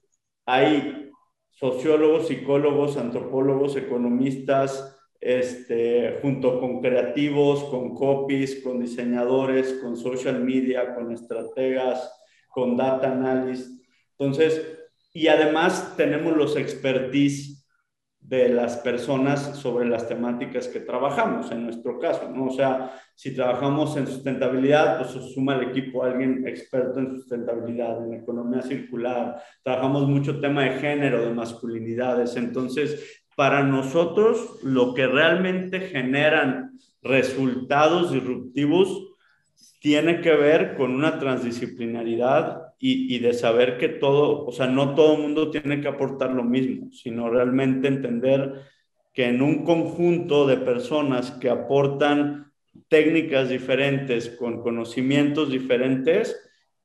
hay 0.46 1.10
sociólogos, 1.50 2.28
psicólogos, 2.28 2.96
antropólogos, 2.96 3.76
economistas, 3.76 4.98
este, 5.20 6.18
junto 6.22 6.60
con 6.60 6.80
creativos, 6.80 7.64
con 7.64 7.94
copies, 7.94 8.62
con 8.62 8.80
diseñadores, 8.80 9.74
con 9.74 9.96
social 9.96 10.42
media, 10.42 10.94
con 10.94 11.12
estrategas, 11.12 12.12
con 12.48 12.76
data 12.76 13.12
analysis. 13.12 13.82
Entonces, 14.18 14.78
y 15.12 15.28
además 15.28 15.94
tenemos 15.96 16.36
los 16.36 16.56
expertise 16.56 17.61
de 18.36 18.48
las 18.48 18.78
personas 18.78 19.58
sobre 19.58 19.86
las 19.86 20.08
temáticas 20.08 20.66
que 20.66 20.80
trabajamos, 20.80 21.52
en 21.52 21.64
nuestro 21.64 21.98
caso, 21.98 22.30
¿no? 22.34 22.46
O 22.46 22.50
sea, 22.50 22.90
si 23.14 23.34
trabajamos 23.34 23.94
en 23.98 24.06
sustentabilidad, 24.06 24.96
pues 24.96 25.10
se 25.10 25.34
suma 25.34 25.54
al 25.54 25.64
equipo 25.64 26.02
alguien 26.02 26.48
experto 26.48 26.98
en 26.98 27.14
sustentabilidad, 27.16 28.06
en 28.06 28.14
economía 28.14 28.62
circular, 28.62 29.36
trabajamos 29.62 30.08
mucho 30.08 30.40
tema 30.40 30.62
de 30.64 30.78
género, 30.78 31.26
de 31.26 31.34
masculinidades, 31.34 32.34
entonces, 32.36 33.22
para 33.36 33.62
nosotros, 33.64 34.60
lo 34.62 34.94
que 34.94 35.06
realmente 35.06 35.80
generan 35.80 36.78
resultados 37.02 38.12
disruptivos 38.12 39.10
tiene 39.78 40.22
que 40.22 40.34
ver 40.34 40.74
con 40.76 40.94
una 40.94 41.18
transdisciplinaridad 41.18 42.71
y, 42.84 43.20
de 43.20 43.32
saber 43.32 43.78
que 43.78 43.88
todo, 43.88 44.44
o 44.44 44.50
sea, 44.50 44.66
no 44.66 44.96
todo 44.96 45.14
el 45.14 45.22
mundo 45.22 45.50
tiene 45.50 45.80
que 45.80 45.86
aportar 45.86 46.32
lo 46.32 46.42
mismo, 46.42 46.90
sino 46.90 47.30
realmente 47.30 47.86
entender 47.86 48.60
que 49.14 49.26
en 49.26 49.40
un 49.40 49.64
conjunto 49.64 50.48
de 50.48 50.56
personas 50.56 51.30
que 51.30 51.48
aportan 51.48 52.50
técnicas 52.88 53.48
diferentes, 53.48 54.30
con 54.30 54.62
conocimientos 54.62 55.52
diferentes, 55.52 56.36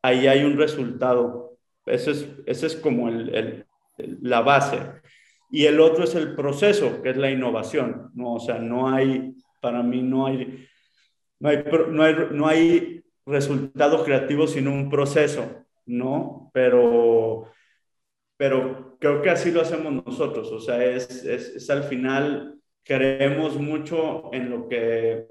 ahí 0.03 0.27
hay 0.27 0.43
un 0.43 0.55
resultado. 0.55 1.57
Ese 1.87 2.11
es, 2.11 2.29
ese 2.45 2.67
es 2.67 2.75
como 2.75 3.09
el, 3.09 3.65
la 4.21 4.41
base. 4.41 4.77
Y 5.49 5.65
el 5.65 5.79
otro 5.79 6.03
es 6.03 6.13
el 6.13 6.35
proceso, 6.35 7.01
que 7.01 7.09
es 7.09 7.17
la 7.17 7.31
innovación. 7.31 8.11
¿no? 8.13 8.35
O 8.35 8.39
sea, 8.39 8.59
no 8.59 8.87
hay, 8.87 9.33
para 9.61 9.81
mí 9.81 10.03
no 10.03 10.27
hay, 10.27 10.67
no 11.39 11.49
hay, 11.49 11.63
no 11.89 12.03
hay, 12.03 12.15
no 12.33 12.47
hay 12.47 13.03
resultado 13.25 14.03
creativo 14.03 14.45
sino 14.45 14.71
un 14.71 14.91
proceso. 14.91 15.65
¿No? 15.87 16.51
Pero, 16.53 17.51
pero 18.37 18.97
creo 18.99 19.21
que 19.21 19.29
así 19.29 19.51
lo 19.51 19.61
hacemos 19.61 20.05
nosotros, 20.05 20.51
o 20.51 20.59
sea, 20.59 20.83
es, 20.83 21.23
es, 21.25 21.69
al 21.69 21.83
final, 21.83 22.59
creemos 22.83 23.59
mucho 23.59 24.29
en 24.33 24.49
lo 24.49 24.67
que... 24.67 25.25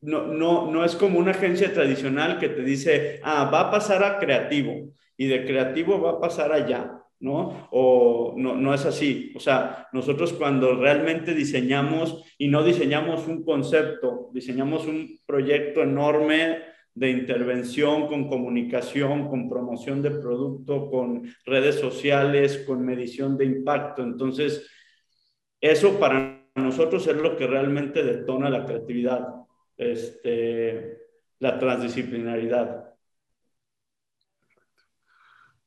No, 0.00 0.26
no, 0.26 0.70
no 0.70 0.84
es 0.84 0.94
como 0.94 1.18
una 1.18 1.32
agencia 1.32 1.72
tradicional 1.72 2.38
que 2.38 2.48
te 2.48 2.62
dice, 2.62 3.20
ah, 3.22 3.50
va 3.52 3.60
a 3.62 3.70
pasar 3.70 4.04
a 4.04 4.18
creativo 4.18 4.92
y 5.16 5.26
de 5.26 5.44
creativo 5.44 6.00
va 6.00 6.12
a 6.12 6.20
pasar 6.20 6.52
allá, 6.52 7.02
¿no? 7.18 7.68
O 7.70 8.34
no, 8.36 8.54
no 8.54 8.74
es 8.74 8.84
así. 8.84 9.32
O 9.34 9.40
sea, 9.40 9.88
nosotros 9.92 10.34
cuando 10.34 10.76
realmente 10.76 11.34
diseñamos 11.34 12.22
y 12.38 12.48
no 12.48 12.62
diseñamos 12.62 13.26
un 13.26 13.42
concepto, 13.42 14.28
diseñamos 14.32 14.86
un 14.86 15.18
proyecto 15.26 15.82
enorme 15.82 16.58
de 16.96 17.10
intervención, 17.10 18.08
con 18.08 18.26
comunicación, 18.26 19.28
con 19.28 19.50
promoción 19.50 20.00
de 20.00 20.12
producto, 20.12 20.90
con 20.90 21.30
redes 21.44 21.78
sociales, 21.78 22.64
con 22.66 22.84
medición 22.84 23.36
de 23.36 23.44
impacto. 23.44 24.02
Entonces, 24.02 24.66
eso 25.60 26.00
para 26.00 26.42
nosotros 26.54 27.06
es 27.06 27.16
lo 27.16 27.36
que 27.36 27.46
realmente 27.46 28.02
detona 28.02 28.48
la 28.48 28.64
creatividad, 28.64 29.28
este, 29.76 30.96
la 31.38 31.58
transdisciplinaridad. 31.58 32.94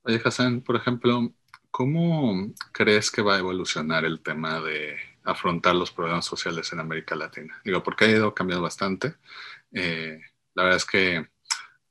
Oye, 0.02 0.20
Hassan, 0.26 0.62
por 0.62 0.78
ejemplo, 0.78 1.32
¿cómo 1.70 2.52
crees 2.72 3.12
que 3.12 3.22
va 3.22 3.36
a 3.36 3.40
evolucionar 3.40 4.04
el 4.04 4.24
tema 4.24 4.60
de 4.62 4.98
afrontar 5.24 5.76
los 5.76 5.92
problemas 5.92 6.26
sociales 6.26 6.74
en 6.74 6.80
América 6.80 7.16
Latina? 7.16 7.62
Digo, 7.64 7.84
porque 7.84 8.06
ha 8.06 8.10
ido 8.10 8.34
cambiando 8.34 8.64
bastante. 8.64 9.14
Eh, 9.72 10.20
la 10.60 10.64
verdad 10.66 10.78
es 10.78 10.86
que 10.86 11.26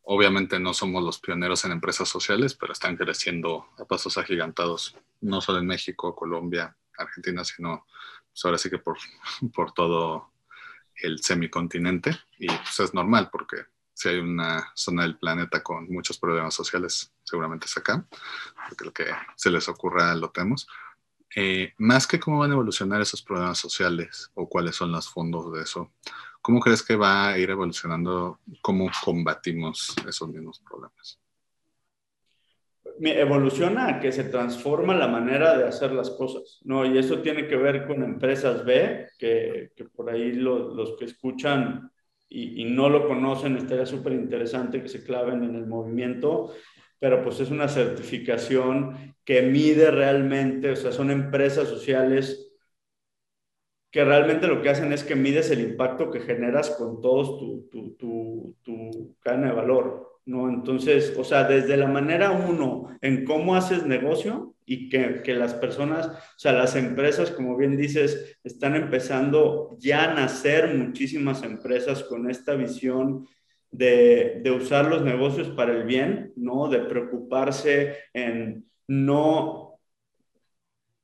obviamente 0.02 0.61
no 0.61 0.74
somos 0.74 1.02
los 1.02 1.18
pioneros 1.18 1.64
en 1.64 1.72
empresas 1.72 2.07
sociales, 2.07 2.52
pero 2.52 2.74
están 2.74 2.98
creciendo 2.98 3.66
a 3.78 3.87
pasos 3.87 4.18
agigantados, 4.18 4.94
no 5.22 5.40
solo 5.40 5.61
en 5.61 5.66
México, 5.66 6.14
Colombia, 6.14 6.76
Argentina, 6.98 7.44
sino 7.44 7.87
pues 8.31 8.44
ahora 8.44 8.59
sí 8.59 8.68
que 8.68 8.76
por, 8.76 8.98
por 9.54 9.72
todo 9.72 10.33
el 10.96 11.22
semicontinente. 11.22 12.14
Y 12.38 12.48
pues 12.48 12.78
es 12.81 12.92
normal 12.92 13.31
porque 13.33 13.64
si 13.94 14.11
hay 14.11 14.18
una 14.18 14.70
zona 14.74 15.04
del 15.04 15.16
planeta 15.16 15.62
con 15.62 15.90
muchos 15.90 16.18
problemas 16.18 16.52
sociales, 16.52 17.11
seguramente 17.24 17.64
es 17.64 17.76
acá, 17.78 18.07
porque 18.68 18.85
lo 18.85 18.92
que 18.92 19.07
se 19.35 19.48
les 19.48 19.66
ocurra 19.70 20.14
lo 20.14 20.28
tenemos. 20.31 20.68
Eh, 21.35 21.72
más 21.78 22.07
que 22.07 22.20
cómo 22.20 22.40
van 22.40 22.50
a 22.50 22.54
evolucionar 22.54 23.00
esos 23.00 23.22
problemas 23.22 23.57
sociales 23.57 24.31
o 24.35 24.46
cuáles 24.46 24.76
son 24.76 24.92
los 24.92 25.09
fondos 25.09 25.54
de 25.54 25.62
eso, 25.62 25.90
¿cómo 26.48 26.61
crees 26.61 26.82
que 26.82 26.96
va 26.96 27.28
a 27.28 27.38
ir 27.38 27.50
evolucionando 27.50 28.38
cómo 28.62 28.90
combatimos 29.04 29.94
esos 30.08 30.30
mismos 30.30 30.62
problemas? 30.66 31.20
Evoluciona 33.02 34.00
que 34.00 34.11
se 34.11 34.24
transforma 34.24 34.94
la 34.94 35.08
manera 35.08 35.58
de 35.58 35.68
hacer 35.68 35.92
las 35.92 36.08
cosas, 36.08 36.61
¿no? 36.64 36.87
Y 36.87 36.96
eso 36.96 37.20
tiene 37.20 37.46
que 37.46 37.56
ver 37.56 37.87
con 37.87 38.02
empresas 38.02 38.64
B, 38.64 39.08
que, 39.18 39.72
que 39.76 39.84
por 39.84 40.08
ahí 40.08 40.32
los 40.32 40.96
que 40.98 41.04
escuchan 41.04 41.92
y, 42.30 42.62
y, 42.62 42.64
no 42.64 42.88
lo 42.88 43.06
conocen, 43.06 43.58
estaría 43.58 43.84
súper 43.84 44.14
interesante 44.14 44.80
que 44.80 44.88
se 44.88 45.04
claven 45.04 45.44
en 45.44 45.54
el 45.54 45.66
movimiento 45.66 46.54
pero 47.00 47.22
pues 47.22 47.38
es 47.38 47.50
una 47.52 47.68
certificación 47.68 49.14
que 49.24 49.42
mide 49.42 49.92
realmente, 49.92 50.72
o 50.72 50.76
sea, 50.76 50.90
son 50.90 51.12
empresas 51.12 51.68
sociales 51.68 52.47
que 53.90 54.05
realmente 54.05 54.46
lo 54.46 54.61
que 54.61 54.68
hacen 54.68 54.92
es 54.92 55.03
que 55.03 55.14
mides 55.14 55.51
el 55.51 55.61
impacto 55.61 56.11
que 56.11 56.20
generas 56.20 56.70
con 56.70 57.01
todos 57.01 57.38
tu, 57.38 57.68
tu, 57.70 57.90
tu, 57.92 58.57
tu 58.62 59.16
cadena 59.20 59.48
de 59.48 59.55
valor, 59.55 60.20
¿no? 60.27 60.48
Entonces, 60.48 61.14
o 61.16 61.24
sea, 61.24 61.44
desde 61.44 61.77
la 61.77 61.87
manera 61.87 62.31
uno, 62.33 62.96
en 63.01 63.24
cómo 63.24 63.55
haces 63.55 63.87
negocio 63.87 64.55
y 64.66 64.90
que, 64.90 65.22
que 65.22 65.33
las 65.33 65.55
personas, 65.55 66.09
o 66.09 66.38
sea, 66.38 66.53
las 66.53 66.77
empresas, 66.77 67.31
como 67.31 67.57
bien 67.57 67.79
dices, 67.79 68.38
están 68.44 68.77
empezando 68.77 69.77
ya 69.81 70.11
a 70.11 70.14
nacer 70.14 70.74
muchísimas 70.74 71.42
empresas 71.42 72.05
con 72.05 72.31
esta 72.31 72.55
visión 72.55 73.27
de, 73.70 74.40
de, 74.42 74.51
usar 74.51 74.87
los 74.87 75.03
negocios 75.03 75.48
para 75.48 75.72
el 75.72 75.85
bien, 75.85 76.33
¿no? 76.37 76.68
De 76.68 76.81
preocuparse 76.81 77.96
en 78.12 78.66
no 78.87 79.67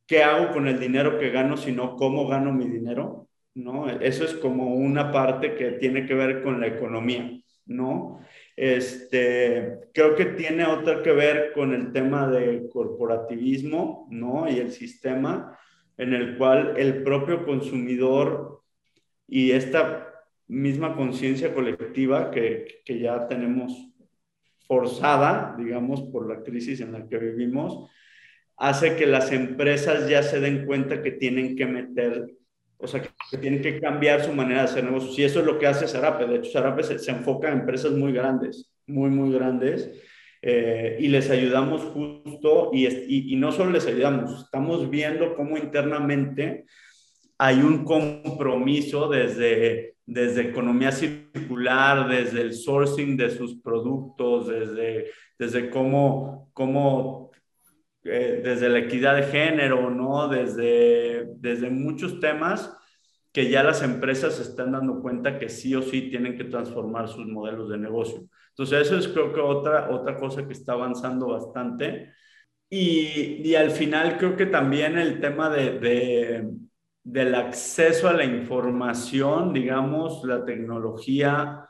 qué 0.07 0.23
hago 0.23 0.53
con 0.53 0.69
el 0.69 0.79
dinero 0.79 1.19
que 1.19 1.31
gano, 1.31 1.57
sino 1.57 1.97
cómo 1.97 2.27
gano 2.27 2.53
mi 2.53 2.67
dinero, 2.67 3.29
¿no? 3.55 3.89
Eso 3.89 4.25
es 4.25 4.35
como 4.35 4.75
una 4.75 5.13
parte 5.13 5.55
que 5.55 5.73
tiene 5.73 6.07
que 6.07 6.15
ver 6.15 6.43
con 6.43 6.61
la 6.61 6.67
economía, 6.67 7.31
¿no? 7.67 8.21
Este, 8.57 9.81
creo 9.93 10.15
que 10.15 10.27
tiene 10.27 10.65
otra 10.65 11.03
que 11.03 11.13
ver 11.13 11.53
con 11.53 11.75
el 11.75 11.93
tema 11.93 12.29
de 12.29 12.69
corporativismo, 12.73 14.07
¿no? 14.11 14.49
Y 14.49 14.59
el 14.59 14.71
sistema 14.73 15.59
en 15.97 16.13
el 16.13 16.37
cual 16.37 16.75
el 16.77 17.03
propio 17.03 17.45
consumidor 17.45 18.63
y 19.27 19.53
esta 19.53 20.13
misma 20.47 20.95
conciencia 20.95 21.55
colectiva 21.55 22.31
que, 22.31 22.83
que, 22.85 22.99
ya 22.99 23.27
tenemos 23.27 23.73
forzada, 24.67 25.55
digamos, 25.57 26.03
por 26.03 26.29
la 26.29 26.43
crisis 26.43 26.81
en 26.81 26.93
la 26.93 27.09
que 27.09 27.19
vivimos, 27.19 27.91
hace 28.57 28.97
que 28.97 29.07
las 29.07 29.33
empresas 29.33 30.09
ya 30.09 30.23
se 30.23 30.41
den 30.41 30.67
cuenta 30.67 31.03
que 31.03 31.11
tienen 31.11 31.57
que 31.57 31.67
meter, 31.67 32.27
o 32.77 32.87
sea, 32.87 33.03
que 33.03 33.39
tienen 33.39 33.63
que 33.63 33.81
cambiar 33.81 34.23
su 34.23 34.33
manera 34.33 34.61
de 34.61 34.69
hacer 34.69 34.85
negocios. 34.85 35.19
Y 35.19 35.25
eso 35.25 35.41
es 35.41 35.47
lo 35.47 35.59
que 35.59 35.67
hace 35.67 35.89
Sarape. 35.89 36.27
De 36.27 36.37
hecho, 36.37 36.51
Sarape 36.51 36.83
se, 36.83 36.99
se 36.99 37.11
enfoca 37.11 37.49
en 37.49 37.61
empresas 37.61 37.93
muy 37.93 38.13
grandes, 38.13 38.71
muy, 38.87 39.11
muy 39.11 39.33
grandes. 39.33 39.91
Eh, 40.43 40.99
y 41.01 41.09
les 41.09 41.31
ayudamos 41.31 41.83
justo, 41.83 42.71
y, 42.73 42.87
y, 42.87 43.33
y 43.33 43.37
no 43.37 43.51
solo 43.51 43.71
les 43.71 43.87
ayudamos, 43.87 44.45
estamos 44.45 44.91
viendo 44.91 45.35
cómo 45.35 45.57
internamente 45.57 46.67
hay 47.39 47.61
un 47.61 47.85
compromiso 47.85 49.09
desde 49.09 49.95
desde 50.07 50.43
economía 50.43 50.93
circular, 50.93 52.09
desde 52.09 52.43
el 52.43 52.53
sourcing 52.53 53.17
de 53.17 53.31
sus 53.31 53.61
productos, 53.61 54.49
desde, 54.49 55.07
desde 55.39 55.71
cómo, 55.71 56.51
cómo 56.53 57.31
eh, 58.05 58.41
desde 58.45 58.69
la 58.69 58.79
equidad 58.79 59.17
de 59.17 59.25
género, 59.25 59.91
¿no? 59.91 60.29
Desde, 60.29 61.27
desde 61.37 61.71
muchos 61.71 62.21
temas 62.21 62.77
que 63.33 63.51
ya 63.51 63.63
las 63.65 63.83
empresas 63.83 64.37
se 64.37 64.43
están 64.43 64.73
dando 64.73 65.01
cuenta 65.01 65.39
que 65.39 65.49
sí 65.49 65.75
o 65.75 65.83
sí 65.83 66.09
tienen 66.11 66.37
que 66.37 66.45
transformar 66.45 67.09
sus 67.09 67.27
modelos 67.27 67.69
de 67.69 67.79
negocio. 67.79 68.25
Entonces, 68.51 68.83
eso 68.87 68.97
es 68.97 69.09
creo 69.09 69.33
que 69.33 69.41
otra, 69.41 69.91
otra 69.91 70.17
cosa 70.17 70.47
que 70.47 70.53
está 70.53 70.75
avanzando 70.75 71.29
bastante. 71.29 72.13
Y, 72.71 73.43
y 73.45 73.55
al 73.57 73.71
final 73.71 74.17
creo 74.19 74.37
que 74.37 74.47
también 74.47 74.99
el 74.99 75.21
tema 75.21 75.51
de, 75.51 75.79
de 75.79 76.51
del 77.05 77.35
acceso 77.35 78.09
a 78.09 78.15
la 78.15 78.25
información, 78.25 79.53
digamos, 79.53 80.25
la 80.25 80.45
tecnología, 80.45 81.69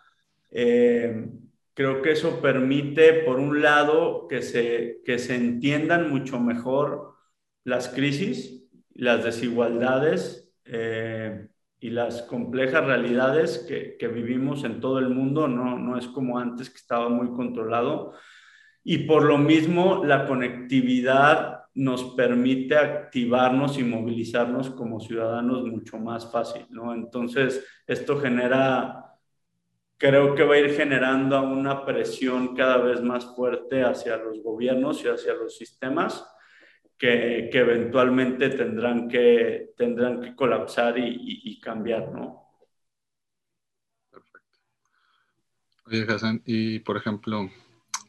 eh, 0.51 1.27
creo 1.75 2.03
que 2.03 2.13
eso 2.13 2.41
permite, 2.41 3.25
por 3.25 3.39
un 3.39 3.63
lado, 3.63 4.27
que 4.29 4.43
se, 4.43 5.03
que 5.05 5.19
se 5.19 5.35
entiendan 5.37 6.11
mucho 6.11 6.41
mejor 6.41 7.15
las 7.65 7.89
crisis, 7.89 8.69
las 8.95 9.25
desigualdades 9.25 10.55
eh, 10.65 11.49
y 11.81 11.91
las 11.91 12.23
complejas 12.23 12.85
realidades 12.85 13.59
que, 13.69 13.97
que, 13.99 14.09
vivimos 14.09 14.65
en 14.65 14.81
todo 14.81 14.99
el 14.99 15.09
mundo. 15.09 15.49
No, 15.49 15.79
no 15.79 15.99
es 15.99 16.07
como 16.09 16.39
antes 16.39 16.71
que 16.71 16.77
estaba 16.77 17.09
muy 17.09 17.29
controlado. 17.33 18.15
Y 18.83 18.99
por 18.99 19.25
lo 19.25 19.39
mismo, 19.39 20.05
la 20.05 20.27
conectividad 20.27 21.65
nos 21.75 22.05
permite 22.15 22.77
activarnos 22.77 23.79
y 23.79 23.83
movilizarnos 23.83 24.71
como 24.71 25.01
ciudadanos 25.01 25.65
mucho 25.65 25.99
más 25.99 26.31
fácil, 26.31 26.67
¿no? 26.71 26.95
Entonces, 26.95 27.67
esto 27.87 28.21
genera, 28.21 29.04
creo 30.05 30.35
que 30.35 30.45
va 30.45 30.57
a 30.57 30.59
ir 30.59 30.77
generando 30.77 31.41
una 31.43 31.83
presión 31.83 32.55
cada 32.55 32.77
vez 32.77 33.01
más 33.01 33.35
fuerte 33.35 33.83
hacia 33.83 34.19
los 34.19 34.43
gobiernos 34.43 35.03
y 35.03 35.09
hacia 35.09 35.33
los 35.33 35.57
sistemas 35.57 36.27
que, 36.99 37.49
eventualmente 37.51 38.51
tendrán 38.51 39.09
que, 39.09 39.73
tendrán 39.79 40.21
que 40.21 40.37
colapsar 40.37 40.97
y, 40.99 41.59
cambiar, 41.59 42.13
¿no? 42.13 42.51
Perfecto. 44.11 44.59
Oye, 45.87 46.07
Hassan, 46.07 46.43
y 46.45 46.81
por 46.81 46.99
ejemplo, 46.99 47.49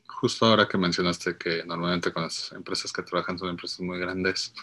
justo 0.05 0.47
ahora 0.47 0.67
que 0.67 0.77
mencionaste 0.77 1.38
que 1.38 1.63
normalmente 1.63 2.12
con 2.12 2.23
las 2.23 2.51
empresas 2.51 2.91
que 2.91 3.03
trabajan 3.03 3.39
son 3.39 3.51
empresas 3.51 3.79
muy 3.79 3.99
grandes, 3.99 4.53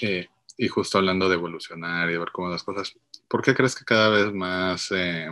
eh, 0.00 0.28
y 0.56 0.68
justo 0.68 0.96
hablando 0.96 1.28
de 1.28 1.34
evolucionar 1.34 2.10
y 2.10 2.16
ver 2.16 2.30
cómo 2.32 2.48
las 2.48 2.62
cosas, 2.62 2.98
¿por 3.28 3.42
qué 3.42 3.54
crees 3.54 3.74
que 3.74 3.84
cada 3.84 4.08
vez 4.08 4.32
más 4.32 4.90
eh, 4.92 5.28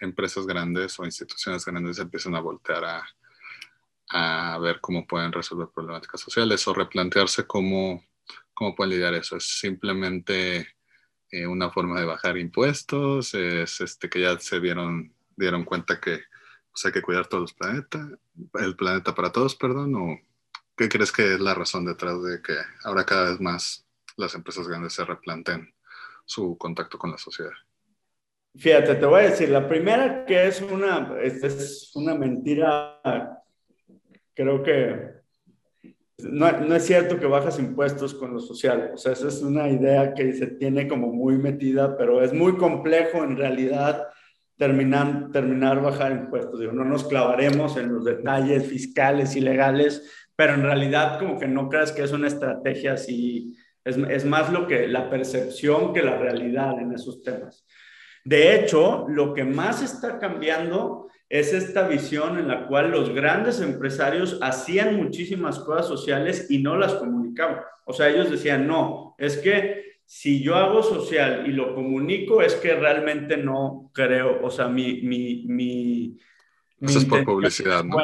empresas 0.00 0.46
grandes 0.46 0.98
o 0.98 1.04
instituciones 1.04 1.64
grandes 1.64 1.98
empiezan 1.98 2.34
a 2.34 2.40
voltear 2.40 2.84
a, 2.84 4.58
ver 4.60 4.80
cómo 4.80 5.06
pueden 5.06 5.32
resolver 5.32 5.68
problemáticas 5.74 6.20
sociales 6.20 6.66
o 6.68 6.74
replantearse 6.74 7.46
cómo, 7.46 8.04
cómo 8.54 8.74
pueden 8.74 8.92
lidiar 8.92 9.14
eso? 9.14 9.36
¿Es 9.36 9.58
simplemente 9.58 10.68
eh, 11.30 11.46
una 11.46 11.70
forma 11.70 11.98
de 11.98 12.06
bajar 12.06 12.38
impuestos? 12.38 13.34
¿Es 13.34 13.80
este, 13.80 14.08
que 14.08 14.20
ya 14.20 14.38
se 14.38 14.60
dieron, 14.60 15.12
dieron 15.36 15.64
cuenta 15.64 16.00
que 16.00 16.22
pues, 16.70 16.86
hay 16.86 16.92
que 16.92 17.02
cuidar 17.02 17.26
todos 17.26 17.42
los 17.42 17.52
planetas? 17.52 18.08
el 18.54 18.76
planeta 18.76 19.14
para 19.14 19.32
todos, 19.32 19.54
perdón, 19.54 19.94
o 19.94 20.20
qué 20.76 20.88
crees 20.88 21.10
que 21.12 21.34
es 21.34 21.40
la 21.40 21.54
razón 21.54 21.84
detrás 21.84 22.22
de 22.22 22.42
que 22.42 22.54
ahora 22.84 23.04
cada 23.04 23.30
vez 23.30 23.40
más 23.40 23.86
las 24.16 24.34
empresas 24.34 24.68
grandes 24.68 24.92
se 24.92 25.04
replanteen 25.04 25.74
su 26.24 26.56
contacto 26.58 26.98
con 26.98 27.10
la 27.10 27.18
sociedad? 27.18 27.52
Fíjate, 28.58 28.94
te 28.94 29.06
voy 29.06 29.20
a 29.20 29.30
decir, 29.30 29.50
la 29.50 29.68
primera 29.68 30.24
que 30.24 30.46
es 30.46 30.62
una, 30.62 31.14
es 31.22 31.92
una 31.94 32.14
mentira, 32.14 33.00
creo 34.34 34.62
que 34.62 35.16
no, 36.18 36.50
no, 36.60 36.74
es 36.74 36.86
cierto 36.86 37.18
que 37.18 37.26
bajas 37.26 37.58
impuestos 37.58 38.14
con 38.14 38.32
lo 38.32 38.40
social, 38.40 38.92
o 38.94 38.96
sea, 38.96 39.12
esa 39.12 39.28
es 39.28 39.42
una 39.42 39.68
idea 39.68 40.14
que 40.14 40.32
se 40.32 40.46
tiene 40.46 40.88
como 40.88 41.12
muy 41.12 41.36
metida, 41.36 41.98
pero 41.98 42.22
es 42.22 42.32
muy 42.32 42.56
complejo 42.56 43.22
en 43.22 43.36
realidad 43.36 44.06
terminar, 44.56 45.30
terminar 45.30 45.82
bajar 45.82 46.12
impuestos. 46.12 46.58
Digo, 46.58 46.72
no 46.72 46.84
nos 46.84 47.04
clavaremos 47.04 47.76
en 47.76 47.92
los 47.92 48.06
detalles 48.06 48.66
fiscales 48.66 49.36
y 49.36 49.40
legales, 49.40 50.10
pero 50.34 50.54
en 50.54 50.62
realidad 50.62 51.18
como 51.18 51.38
que 51.38 51.46
no 51.46 51.68
creas 51.68 51.92
que 51.92 52.02
es 52.02 52.12
una 52.12 52.28
estrategia 52.28 52.94
así, 52.94 53.54
es, 53.84 53.98
es 53.98 54.24
más 54.24 54.50
lo 54.50 54.66
que 54.66 54.88
la 54.88 55.10
percepción 55.10 55.92
que 55.92 56.02
la 56.02 56.16
realidad 56.16 56.80
en 56.80 56.92
esos 56.92 57.22
temas. 57.22 57.65
De 58.26 58.56
hecho, 58.56 59.06
lo 59.08 59.34
que 59.34 59.44
más 59.44 59.82
está 59.82 60.18
cambiando 60.18 61.06
es 61.28 61.52
esta 61.52 61.86
visión 61.86 62.40
en 62.40 62.48
la 62.48 62.66
cual 62.66 62.90
los 62.90 63.10
grandes 63.10 63.60
empresarios 63.60 64.40
hacían 64.42 64.96
muchísimas 64.96 65.60
cosas 65.60 65.86
sociales 65.86 66.48
y 66.50 66.58
no 66.58 66.76
las 66.76 66.94
comunicaban. 66.94 67.60
O 67.84 67.92
sea, 67.92 68.08
ellos 68.08 68.28
decían, 68.28 68.66
no, 68.66 69.14
es 69.16 69.36
que 69.36 70.00
si 70.04 70.42
yo 70.42 70.56
hago 70.56 70.82
social 70.82 71.46
y 71.46 71.52
lo 71.52 71.72
comunico, 71.72 72.42
es 72.42 72.56
que 72.56 72.74
realmente 72.74 73.36
no 73.36 73.92
creo, 73.94 74.44
o 74.44 74.50
sea, 74.50 74.66
mi, 74.66 75.02
mi, 75.02 75.44
mi, 75.46 76.18
Eso 76.80 76.98
es 76.98 77.04
por 77.04 77.24
publicidad, 77.24 77.84
¿no? 77.84 77.98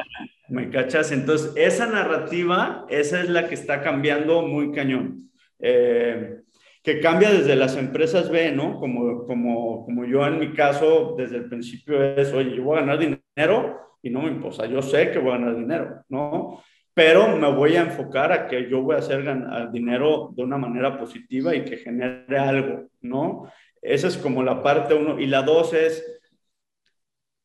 ¿Me 0.49 0.71
cachas? 0.71 1.11
Entonces, 1.11 1.53
esa 1.57 1.87
narrativa, 1.87 2.87
esa 2.89 3.21
es 3.21 3.29
la 3.29 3.49
que 3.49 3.57
está 3.57 3.83
cambiando 3.83 4.43
muy 4.43 4.71
cañón. 4.71 5.33
Eh, 5.59 6.43
que 6.83 7.01
cambia 7.01 7.31
desde 7.31 7.57
las 7.57 7.77
empresas 7.77 8.31
B, 8.31 8.53
¿no? 8.53 8.79
Como, 8.81 9.25
como, 9.27 9.85
como 9.85 10.05
yo 10.05 10.27
en 10.27 10.38
mi 10.40 10.53
caso, 10.53 11.14
desde 11.16 11.37
el 11.37 11.49
principio 11.49 12.03
es, 12.03 12.33
oye, 12.33 12.57
yo 12.57 12.64
voy 12.64 12.79
a 12.79 12.81
ganar 12.81 12.99
dinero 12.99 13.79
y 14.03 14.11
no 14.11 14.23
me 14.23 14.29
importa, 14.29 14.66
yo 14.66 14.83
sé 14.83 15.11
que 15.11 15.18
voy 15.18 15.31
a 15.31 15.38
ganar 15.38 15.57
dinero, 15.57 16.05
¿no? 16.09 16.62
Pero 16.95 17.37
me 17.37 17.51
voy 17.51 17.77
a 17.77 17.83
enfocar 17.83 18.33
a 18.33 18.47
que 18.49 18.68
yo 18.68 18.83
voy 18.83 18.97
a 18.97 18.99
hacer 18.99 19.23
ganar 19.23 19.71
dinero 19.71 20.31
de 20.37 20.42
una 20.42 20.59
manera 20.59 20.99
positiva 20.99 21.55
y 21.55 21.64
que 21.64 21.79
genere 21.79 22.38
algo, 22.38 22.88
¿no? 23.01 23.51
Esa 23.81 24.09
es 24.09 24.18
como 24.18 24.42
la 24.42 24.62
parte 24.62 24.95
uno. 24.95 25.18
Y 25.18 25.27
la 25.27 25.42
dos 25.42 25.73
es, 25.73 26.05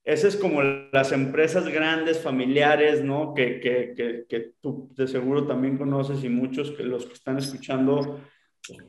esa 0.03 0.27
es 0.27 0.35
como 0.35 0.61
las 0.61 1.11
empresas 1.11 1.67
grandes, 1.69 2.19
familiares, 2.21 3.03
¿no? 3.03 3.33
Que, 3.33 3.59
que, 3.59 3.93
que, 3.95 4.25
que, 4.27 4.51
tú 4.61 4.89
de 4.95 5.07
seguro 5.07 5.47
también 5.47 5.77
conoces 5.77 6.23
y 6.23 6.29
muchos 6.29 6.71
que 6.71 6.83
los 6.83 7.05
que 7.05 7.13
están 7.13 7.37
escuchando, 7.37 8.21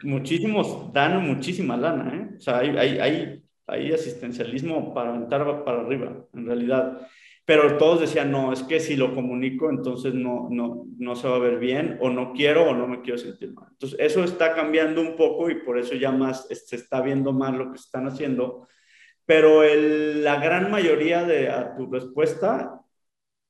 muchísimos 0.02 0.92
dan 0.92 1.26
muchísima 1.26 1.76
lana, 1.76 2.14
¿eh? 2.14 2.36
O 2.36 2.40
sea, 2.40 2.58
hay, 2.58 2.70
hay, 2.76 2.98
hay, 2.98 3.44
hay 3.66 3.92
asistencialismo 3.92 4.94
para 4.94 5.10
aventar 5.10 5.64
para 5.64 5.80
arriba, 5.80 6.26
en 6.34 6.46
realidad. 6.46 7.06
Pero 7.44 7.78
todos 7.78 8.00
decían, 8.00 8.30
no, 8.30 8.52
es 8.52 8.62
que 8.62 8.78
si 8.78 8.94
lo 8.96 9.14
comunico, 9.14 9.70
entonces 9.70 10.12
no, 10.12 10.48
no, 10.50 10.84
no 10.98 11.16
se 11.16 11.28
va 11.28 11.36
a 11.36 11.40
ver 11.40 11.58
bien, 11.58 11.98
o 12.00 12.10
no 12.10 12.32
quiero, 12.32 12.68
o 12.68 12.74
no 12.74 12.86
me 12.86 13.00
quiero 13.00 13.18
sentir 13.18 13.54
mal. 13.54 13.68
Entonces, 13.70 13.98
eso 14.00 14.22
está 14.22 14.54
cambiando 14.54 15.00
un 15.00 15.16
poco 15.16 15.48
y 15.48 15.56
por 15.62 15.78
eso 15.78 15.94
ya 15.94 16.12
más 16.12 16.46
se 16.48 16.76
está 16.76 17.00
viendo 17.00 17.32
más 17.32 17.54
lo 17.54 17.70
que 17.70 17.78
están 17.78 18.06
haciendo 18.06 18.68
pero 19.28 19.62
la 19.62 20.36
gran 20.40 20.70
mayoría 20.70 21.22
de 21.22 21.50
a 21.50 21.76
tu 21.76 21.84
respuesta 21.92 22.80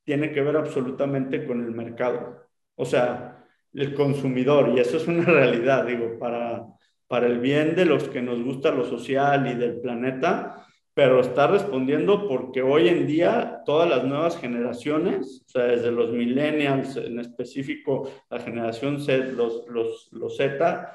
tiene 0.03 0.33
que 0.33 0.41
ver 0.41 0.57
absolutamente 0.57 1.47
con 1.47 1.63
el 1.63 1.71
mercado, 1.71 2.49
o 2.75 2.83
sea, 2.83 3.38
el 3.73 3.93
consumidor, 3.93 4.73
y 4.75 4.79
eso 4.79 4.97
es 4.97 5.07
una 5.07 5.23
realidad, 5.25 5.85
digo, 5.85 6.17
para, 6.19 6.65
para 7.07 7.27
el 7.27 7.39
bien 7.39 7.75
de 7.75 7.85
los 7.85 8.09
que 8.09 8.21
nos 8.21 8.41
gusta 8.43 8.71
lo 8.71 8.85
social 8.85 9.47
y 9.47 9.55
del 9.55 9.79
planeta, 9.79 10.65
pero 10.93 11.21
está 11.21 11.47
respondiendo 11.47 12.27
porque 12.27 12.61
hoy 12.61 12.89
en 12.89 13.07
día 13.07 13.61
todas 13.65 13.89
las 13.89 14.03
nuevas 14.03 14.37
generaciones, 14.37 15.45
o 15.47 15.49
sea, 15.49 15.63
desde 15.63 15.91
los 15.91 16.11
millennials, 16.11 16.97
en 16.97 17.19
específico 17.19 18.11
la 18.29 18.39
generación 18.39 18.99
Z, 18.99 19.27
los, 19.27 19.65
los, 19.69 20.09
los 20.11 20.35
Z, 20.35 20.93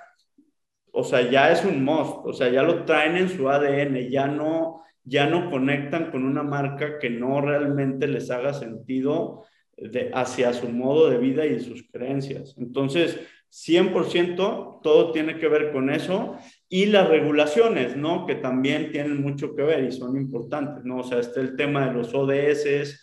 o 0.93 1.03
sea, 1.03 1.29
ya 1.31 1.51
es 1.51 1.65
un 1.65 1.83
must, 1.85 2.19
o 2.25 2.33
sea, 2.33 2.51
ya 2.51 2.63
lo 2.63 2.85
traen 2.85 3.17
en 3.17 3.29
su 3.29 3.49
ADN, 3.49 4.11
ya 4.11 4.27
no, 4.27 4.83
ya 5.03 5.27
no 5.27 5.51
conectan 5.51 6.11
con 6.11 6.25
una 6.25 6.43
marca 6.43 6.99
que 6.99 7.11
no 7.11 7.41
realmente 7.41 8.07
les 8.07 8.31
haga 8.31 8.53
sentido 8.53 9.45
de, 9.77 10.11
hacia 10.13 10.53
su 10.53 10.69
modo 10.69 11.11
de 11.11 11.19
vida 11.19 11.47
y 11.47 11.61
sus 11.61 11.83
creencias. 11.91 12.55
Entonces, 12.59 13.19
100% 13.51 14.81
todo 14.83 15.13
tiene 15.13 15.39
que 15.39 15.49
ver 15.49 15.73
con 15.73 15.91
eso 15.91 16.37
y 16.69 16.87
las 16.87 17.09
regulaciones, 17.09 17.97
¿no? 17.97 18.27
Que 18.27 18.35
también 18.35 18.91
tienen 18.91 19.23
mucho 19.23 19.55
que 19.55 19.63
ver 19.63 19.85
y 19.85 19.93
son 19.93 20.17
importantes, 20.17 20.85
¿no? 20.85 20.99
O 20.99 21.05
sea, 21.05 21.21
está 21.21 21.41
el 21.41 21.57
tema 21.57 21.87
de 21.87 21.95
los 21.95 22.13
ODS, 22.15 23.01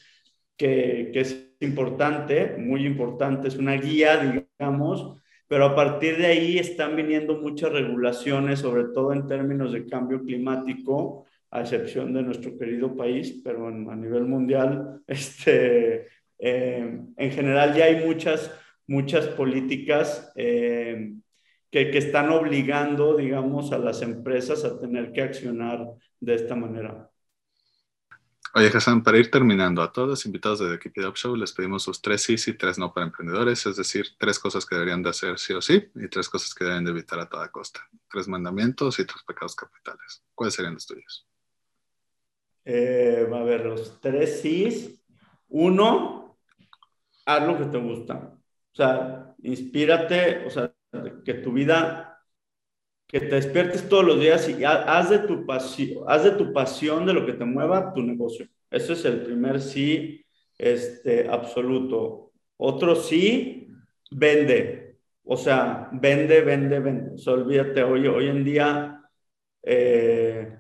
que, 0.58 1.10
que 1.14 1.20
es 1.22 1.56
importante, 1.62 2.56
muy 2.58 2.86
importante, 2.86 3.48
es 3.48 3.56
una 3.56 3.76
guía, 3.76 4.46
digamos, 4.60 5.22
pero 5.52 5.66
a 5.66 5.76
partir 5.76 6.18
de 6.18 6.28
ahí 6.28 6.58
están 6.58 6.96
viniendo 6.96 7.38
muchas 7.38 7.74
regulaciones, 7.74 8.60
sobre 8.60 8.86
todo 8.94 9.12
en 9.12 9.28
términos 9.28 9.74
de 9.74 9.86
cambio 9.86 10.24
climático, 10.24 11.26
a 11.50 11.60
excepción 11.60 12.14
de 12.14 12.24
nuestro 12.24 12.58
querido 12.58 12.96
país, 12.96 13.42
pero 13.44 13.68
a 13.68 13.96
nivel 13.96 14.24
mundial, 14.24 15.02
este, 15.08 16.08
eh, 16.42 17.00
en 17.18 17.32
general 17.32 17.76
ya 17.76 17.86
hay 17.86 18.04
muchas, 18.04 18.52
muchas 18.88 19.28
políticas 19.28 20.32
eh, 20.36 21.14
que, 21.70 21.92
que, 21.92 21.98
están 22.00 22.30
obligando, 22.32 23.16
digamos, 23.16 23.72
a 23.72 23.78
las 23.78 24.02
empresas 24.02 24.66
a 24.66 24.80
tener 24.80 25.14
que 25.14 25.22
accionar 25.22 25.86
de 26.20 26.34
esta 26.34 26.56
manera. 26.56 27.12
Oye, 28.54 28.68
Hassan, 28.68 29.02
para 29.04 29.18
ir 29.18 29.32
terminando, 29.32 29.82
a 29.82 29.94
todos 29.94 30.10
los 30.10 30.26
invitados 30.26 30.60
de 30.60 30.72
The 30.72 30.80
Keep 30.80 30.98
It 30.98 31.06
Up 31.06 31.16
Show 31.16 31.36
les 31.38 31.54
pedimos 31.54 31.84
sus 31.84 32.02
tres 32.02 32.24
sí 32.24 32.36
y 32.48 32.54
tres 32.54 32.78
no 32.78 32.92
para 32.94 33.06
emprendedores, 33.06 33.66
es 33.66 33.78
decir, 33.78 34.08
tres 34.18 34.40
cosas 34.40 34.66
que 34.66 34.76
deberían 34.76 35.02
de 35.02 35.10
hacer 35.10 35.40
sí 35.40 35.54
o 35.54 35.62
sí 35.62 35.90
y 35.96 36.08
tres 36.10 36.28
cosas 36.28 36.54
que 36.54 36.66
deben 36.66 36.84
de 36.84 36.92
evitar 36.92 37.20
a 37.20 37.30
toda 37.30 37.50
costa. 37.50 37.88
Tres 38.10 38.28
mandamientos 38.28 39.00
y 39.00 39.06
tres 39.06 39.24
pecados 39.26 39.56
capitales. 39.56 40.24
¿Cuáles 40.36 40.56
serían 40.56 40.74
los 40.74 40.86
tuyos? 40.86 41.26
Eh, 42.66 43.26
a 43.32 43.44
ver, 43.44 43.66
los 43.66 44.02
tres 44.02 44.42
sí. 44.42 45.00
Uno, 45.48 46.21
haz 47.26 47.48
lo 47.48 47.58
que 47.58 47.66
te 47.66 47.78
gusta. 47.78 48.34
O 48.74 48.76
sea, 48.76 49.36
inspírate, 49.44 50.46
o 50.46 50.50
sea, 50.50 50.74
que 51.26 51.34
tu 51.36 51.52
vida 51.54 52.12
que 53.12 53.20
te 53.20 53.36
despiertes 53.36 53.90
todos 53.90 54.06
los 54.06 54.22
días 54.22 54.48
y 54.48 54.64
haz 54.64 55.10
de 55.10 55.20
tu 55.20 55.46
pasión, 55.46 56.06
haz 56.08 56.24
de 56.24 56.32
tu 56.32 56.54
pasión 56.54 57.06
de 57.06 57.14
lo 57.14 57.26
que 57.26 57.34
te 57.34 57.44
mueva 57.44 57.94
tu 57.94 58.02
negocio. 58.02 58.48
Ese 58.70 58.94
es 58.94 59.04
el 59.04 59.24
primer 59.24 59.60
sí 59.60 60.26
este, 60.58 61.28
absoluto. 61.28 62.32
Otro 62.56 62.96
sí, 62.96 63.68
vende. 64.12 64.98
O 65.26 65.36
sea, 65.36 65.90
vende, 65.92 66.40
vende, 66.42 66.80
vende. 66.80 67.16
O 67.16 67.18
sea, 67.18 67.34
olvídate, 67.34 67.84
hoy, 67.84 68.08
hoy 68.08 68.30
en 68.30 68.46
día 68.46 69.04
eh, 69.64 70.58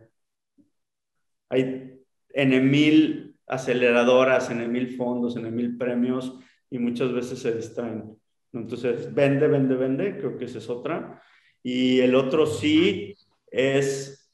hay 1.48 2.02
en 2.34 2.70
mil 2.70 3.38
aceleradoras, 3.48 4.50
en 4.52 4.70
mil 4.70 4.98
fondos, 4.98 5.38
en 5.38 5.56
mil 5.56 5.78
premios 5.78 6.38
y 6.72 6.80
muchas 6.80 7.14
veces 7.14 7.40
se 7.40 7.54
distraen. 7.54 8.18
Entonces, 8.54 9.14
vende, 9.14 9.48
vende, 9.48 9.76
vende, 9.76 10.18
creo 10.18 10.38
que 10.38 10.46
esa 10.46 10.58
es 10.58 10.70
otra. 10.70 11.22
Y 11.62 12.00
el 12.00 12.16
otro 12.16 12.48
sí 12.48 13.16
es, 13.48 14.34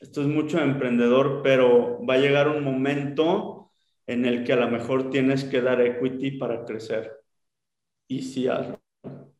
esto 0.00 0.20
es 0.20 0.26
mucho 0.26 0.60
emprendedor, 0.60 1.40
pero 1.42 2.04
va 2.04 2.14
a 2.14 2.18
llegar 2.18 2.48
un 2.48 2.62
momento 2.62 3.70
en 4.06 4.26
el 4.26 4.44
que 4.44 4.52
a 4.52 4.56
lo 4.56 4.68
mejor 4.68 5.10
tienes 5.10 5.44
que 5.44 5.62
dar 5.62 5.80
equity 5.80 6.32
para 6.32 6.64
crecer. 6.64 7.12
Y 8.08 8.22
sí, 8.22 8.46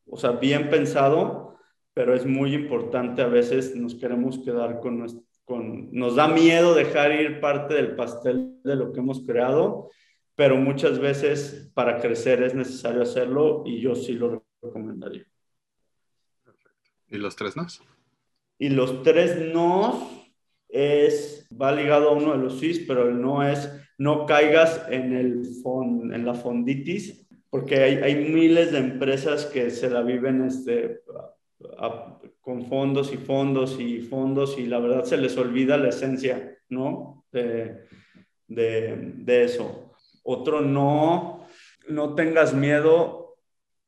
o 0.05 0.17
sea, 0.17 0.31
bien 0.31 0.69
pensado, 0.69 1.57
pero 1.93 2.15
es 2.15 2.25
muy 2.25 2.53
importante, 2.53 3.21
a 3.21 3.27
veces 3.27 3.75
nos 3.75 3.95
queremos 3.95 4.39
quedar 4.39 4.79
con 4.79 5.05
con, 5.49 5.91
nos 5.91 6.15
da 6.15 6.27
miedo 6.27 6.75
dejar 6.75 7.11
ir 7.11 7.41
parte 7.41 7.73
del 7.73 7.95
pastel 7.95 8.61
de 8.63 8.75
lo 8.75 8.93
que 8.93 8.99
hemos 8.99 9.25
creado, 9.25 9.89
pero 10.39 10.55
muchas 10.55 10.99
veces 10.99 11.69
para 11.73 11.99
crecer 11.99 12.41
es 12.43 12.55
necesario 12.55 13.01
hacerlo 13.01 13.63
y 13.65 13.81
yo 13.81 13.93
sí 13.93 14.13
lo 14.13 14.45
recomendaría. 14.61 15.25
¿Y 17.09 17.17
los 17.17 17.35
tres 17.35 17.57
nos? 17.57 17.83
Y 18.57 18.69
los 18.69 19.03
tres 19.03 19.53
nos 19.53 19.97
es, 20.69 21.45
va 21.51 21.73
ligado 21.73 22.07
a 22.07 22.13
uno 22.13 22.31
de 22.31 22.37
los 22.37 22.57
sís, 22.57 22.79
pero 22.87 23.09
el 23.09 23.19
no 23.19 23.45
es, 23.45 23.69
no 23.97 24.25
caigas 24.25 24.85
en, 24.89 25.11
el 25.11 25.43
en 26.13 26.25
la 26.25 26.33
fonditis, 26.33 27.27
porque 27.49 27.81
hay, 27.81 27.95
hay, 27.95 28.15
miles 28.31 28.71
de 28.71 28.77
empresas 28.77 29.45
que 29.45 29.69
se 29.69 29.89
la 29.89 30.03
viven 30.03 30.45
este, 30.45 31.01
con 32.39 32.65
fondos 32.67 33.11
y 33.11 33.17
fondos 33.17 33.77
y 33.77 33.99
fondos 33.99 34.57
y 34.57 34.67
la 34.67 34.79
verdad 34.79 35.03
se 35.03 35.17
les 35.17 35.37
olvida 35.37 35.75
la 35.75 35.89
esencia, 35.89 36.57
¿no? 36.69 37.25
De, 37.29 37.89
de, 38.47 39.15
de 39.17 39.43
eso. 39.43 39.88
Otro 40.31 40.61
no, 40.61 41.47
no 41.87 42.13
tengas 42.13 42.53
miedo 42.53 43.39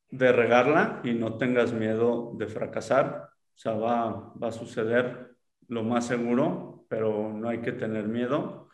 de 0.09 0.31
regarla 0.31 0.99
y 1.03 1.13
no 1.13 1.37
tengas 1.37 1.71
miedo 1.71 2.33
de 2.35 2.47
fracasar. 2.47 3.29
O 3.55 3.57
sea, 3.57 3.73
va, 3.73 4.33
va 4.41 4.47
a 4.47 4.51
suceder 4.51 5.35
lo 5.67 5.83
más 5.83 6.07
seguro, 6.07 6.87
pero 6.89 7.31
no 7.31 7.47
hay 7.47 7.61
que 7.61 7.73
tener 7.73 8.07
miedo. 8.07 8.69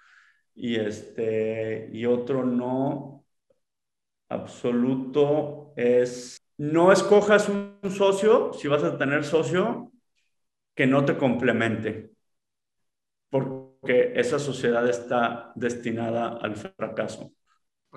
Y, 0.55 0.77
este, 0.77 1.89
y 1.91 2.05
otro 2.05 2.45
no 2.45 3.25
absoluto 4.29 5.73
es, 5.75 6.41
no 6.57 6.93
escojas 6.93 7.49
un 7.49 7.79
socio, 7.91 8.53
si 8.53 8.69
vas 8.69 8.83
a 8.85 8.97
tener 8.97 9.25
socio, 9.25 9.91
que 10.73 10.87
no 10.87 11.03
te 11.03 11.17
complemente, 11.17 12.11
porque 13.29 14.13
esa 14.15 14.39
sociedad 14.39 14.87
está 14.87 15.51
destinada 15.55 16.37
al 16.37 16.55
fracaso. 16.55 17.33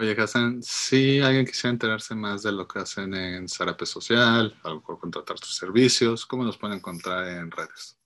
Oye, 0.00 0.16
Hassan, 0.18 0.62
si 0.62 1.20
alguien 1.20 1.44
quisiera 1.44 1.72
enterarse 1.72 2.14
más 2.14 2.42
de 2.42 2.52
lo 2.52 2.66
que 2.66 2.78
hacen 2.78 3.12
en 3.12 3.46
Zarape 3.46 3.84
Social, 3.84 4.54
a 4.62 4.70
lo 4.70 4.80
contratar 4.82 5.38
tus 5.38 5.54
servicios, 5.54 6.24
¿cómo 6.24 6.42
nos 6.42 6.56
pueden 6.56 6.78
encontrar 6.78 7.28
en 7.28 7.50
redes? 7.50 7.98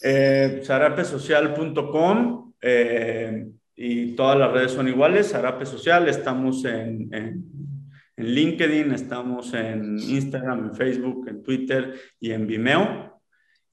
Eh, 0.00 0.62
zarapesocial.com 0.64 2.52
eh, 2.62 3.48
y 3.74 4.14
todas 4.14 4.38
las 4.38 4.52
redes 4.52 4.70
son 4.70 4.86
iguales. 4.86 5.30
Zarape 5.32 5.66
Social, 5.66 6.08
estamos 6.08 6.64
en, 6.66 7.12
en, 7.12 7.44
en, 8.16 8.26
LinkedIn, 8.32 8.92
estamos 8.92 9.52
en 9.52 9.98
Instagram, 9.98 10.66
en 10.66 10.74
Facebook, 10.76 11.26
en 11.26 11.42
Twitter 11.42 12.00
y 12.20 12.30
en 12.30 12.46
Vimeo. 12.46 13.20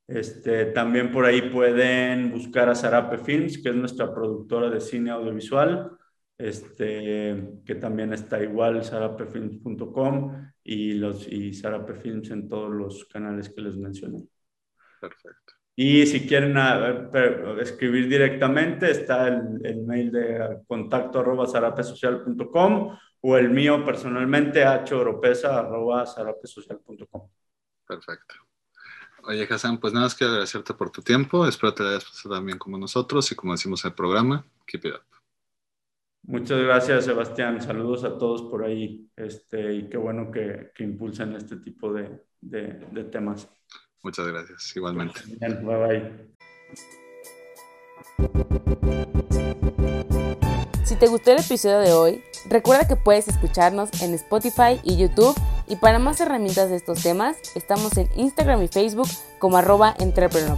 Este, 0.08 0.66
también 0.66 1.12
por 1.12 1.26
ahí 1.26 1.44
pueden 1.52 2.32
buscar 2.32 2.70
a 2.70 2.76
Zarape 2.76 3.20
Films, 3.20 3.60
que 3.60 3.70
es 3.70 3.76
nuestra 3.76 4.12
productora 4.12 4.68
de 4.72 4.82
cine 4.82 5.12
audiovisual 5.12 5.92
este, 6.38 7.62
que 7.66 7.76
también 7.76 8.14
está 8.14 8.42
igual, 8.42 8.84
sarapefilms.com 8.84 10.52
y, 10.64 10.94
los, 10.94 11.28
y 11.28 11.54
Sarapefilms 11.54 12.30
en 12.32 12.48
todos 12.48 12.72
los 12.72 13.06
canales 13.06 13.50
que 13.50 13.62
les 13.62 13.76
mencioné. 13.78 14.28
Perfecto. 15.00 15.54
Y 15.80 16.08
si 16.08 16.28
quieren 16.28 16.58
escribir 17.60 18.10
directamente, 18.10 18.90
está 18.90 19.28
el, 19.28 19.84
mail 19.86 20.12
de 20.12 20.64
contacto 20.68 21.20
arroba 21.20 21.48
zarapesocial.com 21.48 22.98
o 23.22 23.38
el 23.38 23.52
mío 23.52 23.86
personalmente, 23.86 24.66
horopesa 24.66 25.60
arroba 25.60 26.04
zarapesocial.com. 26.06 27.30
Perfecto. 27.88 28.36
Oye, 29.24 29.48
Hassan, 29.50 29.80
pues 29.80 29.94
nada 29.94 30.06
más 30.06 30.16
quiero 30.16 30.32
agradecerte 30.32 30.74
por 30.74 30.90
tu 30.90 31.04
tiempo. 31.04 31.46
Espero 31.46 31.74
te 31.74 31.84
hayas 31.84 32.06
pasado 32.06 32.36
también 32.36 32.58
como 32.58 32.78
nosotros 32.80 33.32
y 33.32 33.36
como 33.36 33.52
decimos 33.52 33.86
en 33.86 33.90
el 33.90 33.96
programa, 33.96 34.46
keep 34.66 34.86
it 34.86 34.96
up. 34.96 35.17
Muchas 36.28 36.62
gracias, 36.62 37.06
Sebastián. 37.06 37.62
Saludos 37.62 38.04
a 38.04 38.18
todos 38.18 38.44
por 38.44 38.66
ahí. 38.66 39.10
Este, 39.16 39.74
y 39.76 39.90
qué 39.90 39.96
bueno 39.96 40.30
que, 40.30 40.72
que 40.76 40.84
impulsen 40.84 41.34
este 41.34 41.56
tipo 41.56 41.94
de, 41.94 42.22
de, 42.42 43.04
temas. 43.06 43.50
Muchas 44.04 44.28
gracias, 44.28 44.76
igualmente. 44.76 45.22
Bien, 45.40 45.66
bye 45.66 45.78
bye. 45.78 46.28
Si 50.84 50.98
te 50.98 51.08
gustó 51.08 51.32
el 51.32 51.40
episodio 51.40 51.80
de 51.80 51.94
hoy, 51.94 52.22
recuerda 52.50 52.86
que 52.86 52.98
puedes 52.98 53.30
escucharnos 53.30 54.02
en 54.02 54.14
Spotify 54.14 54.82
y 54.84 54.98
YouTube 54.98 55.36
y 55.70 55.78
para 55.78 55.98
más 55.98 56.20
herramientas 56.20 56.70
de 56.70 56.76
estos 56.76 57.02
temas, 57.04 57.38
estamos 57.56 57.98
en 57.98 58.10
Instagram 58.18 58.64
y 58.64 58.68
Facebook 58.68 59.08
como 59.40 59.56
arroba 59.56 59.96
entrepreneur. 59.98 60.58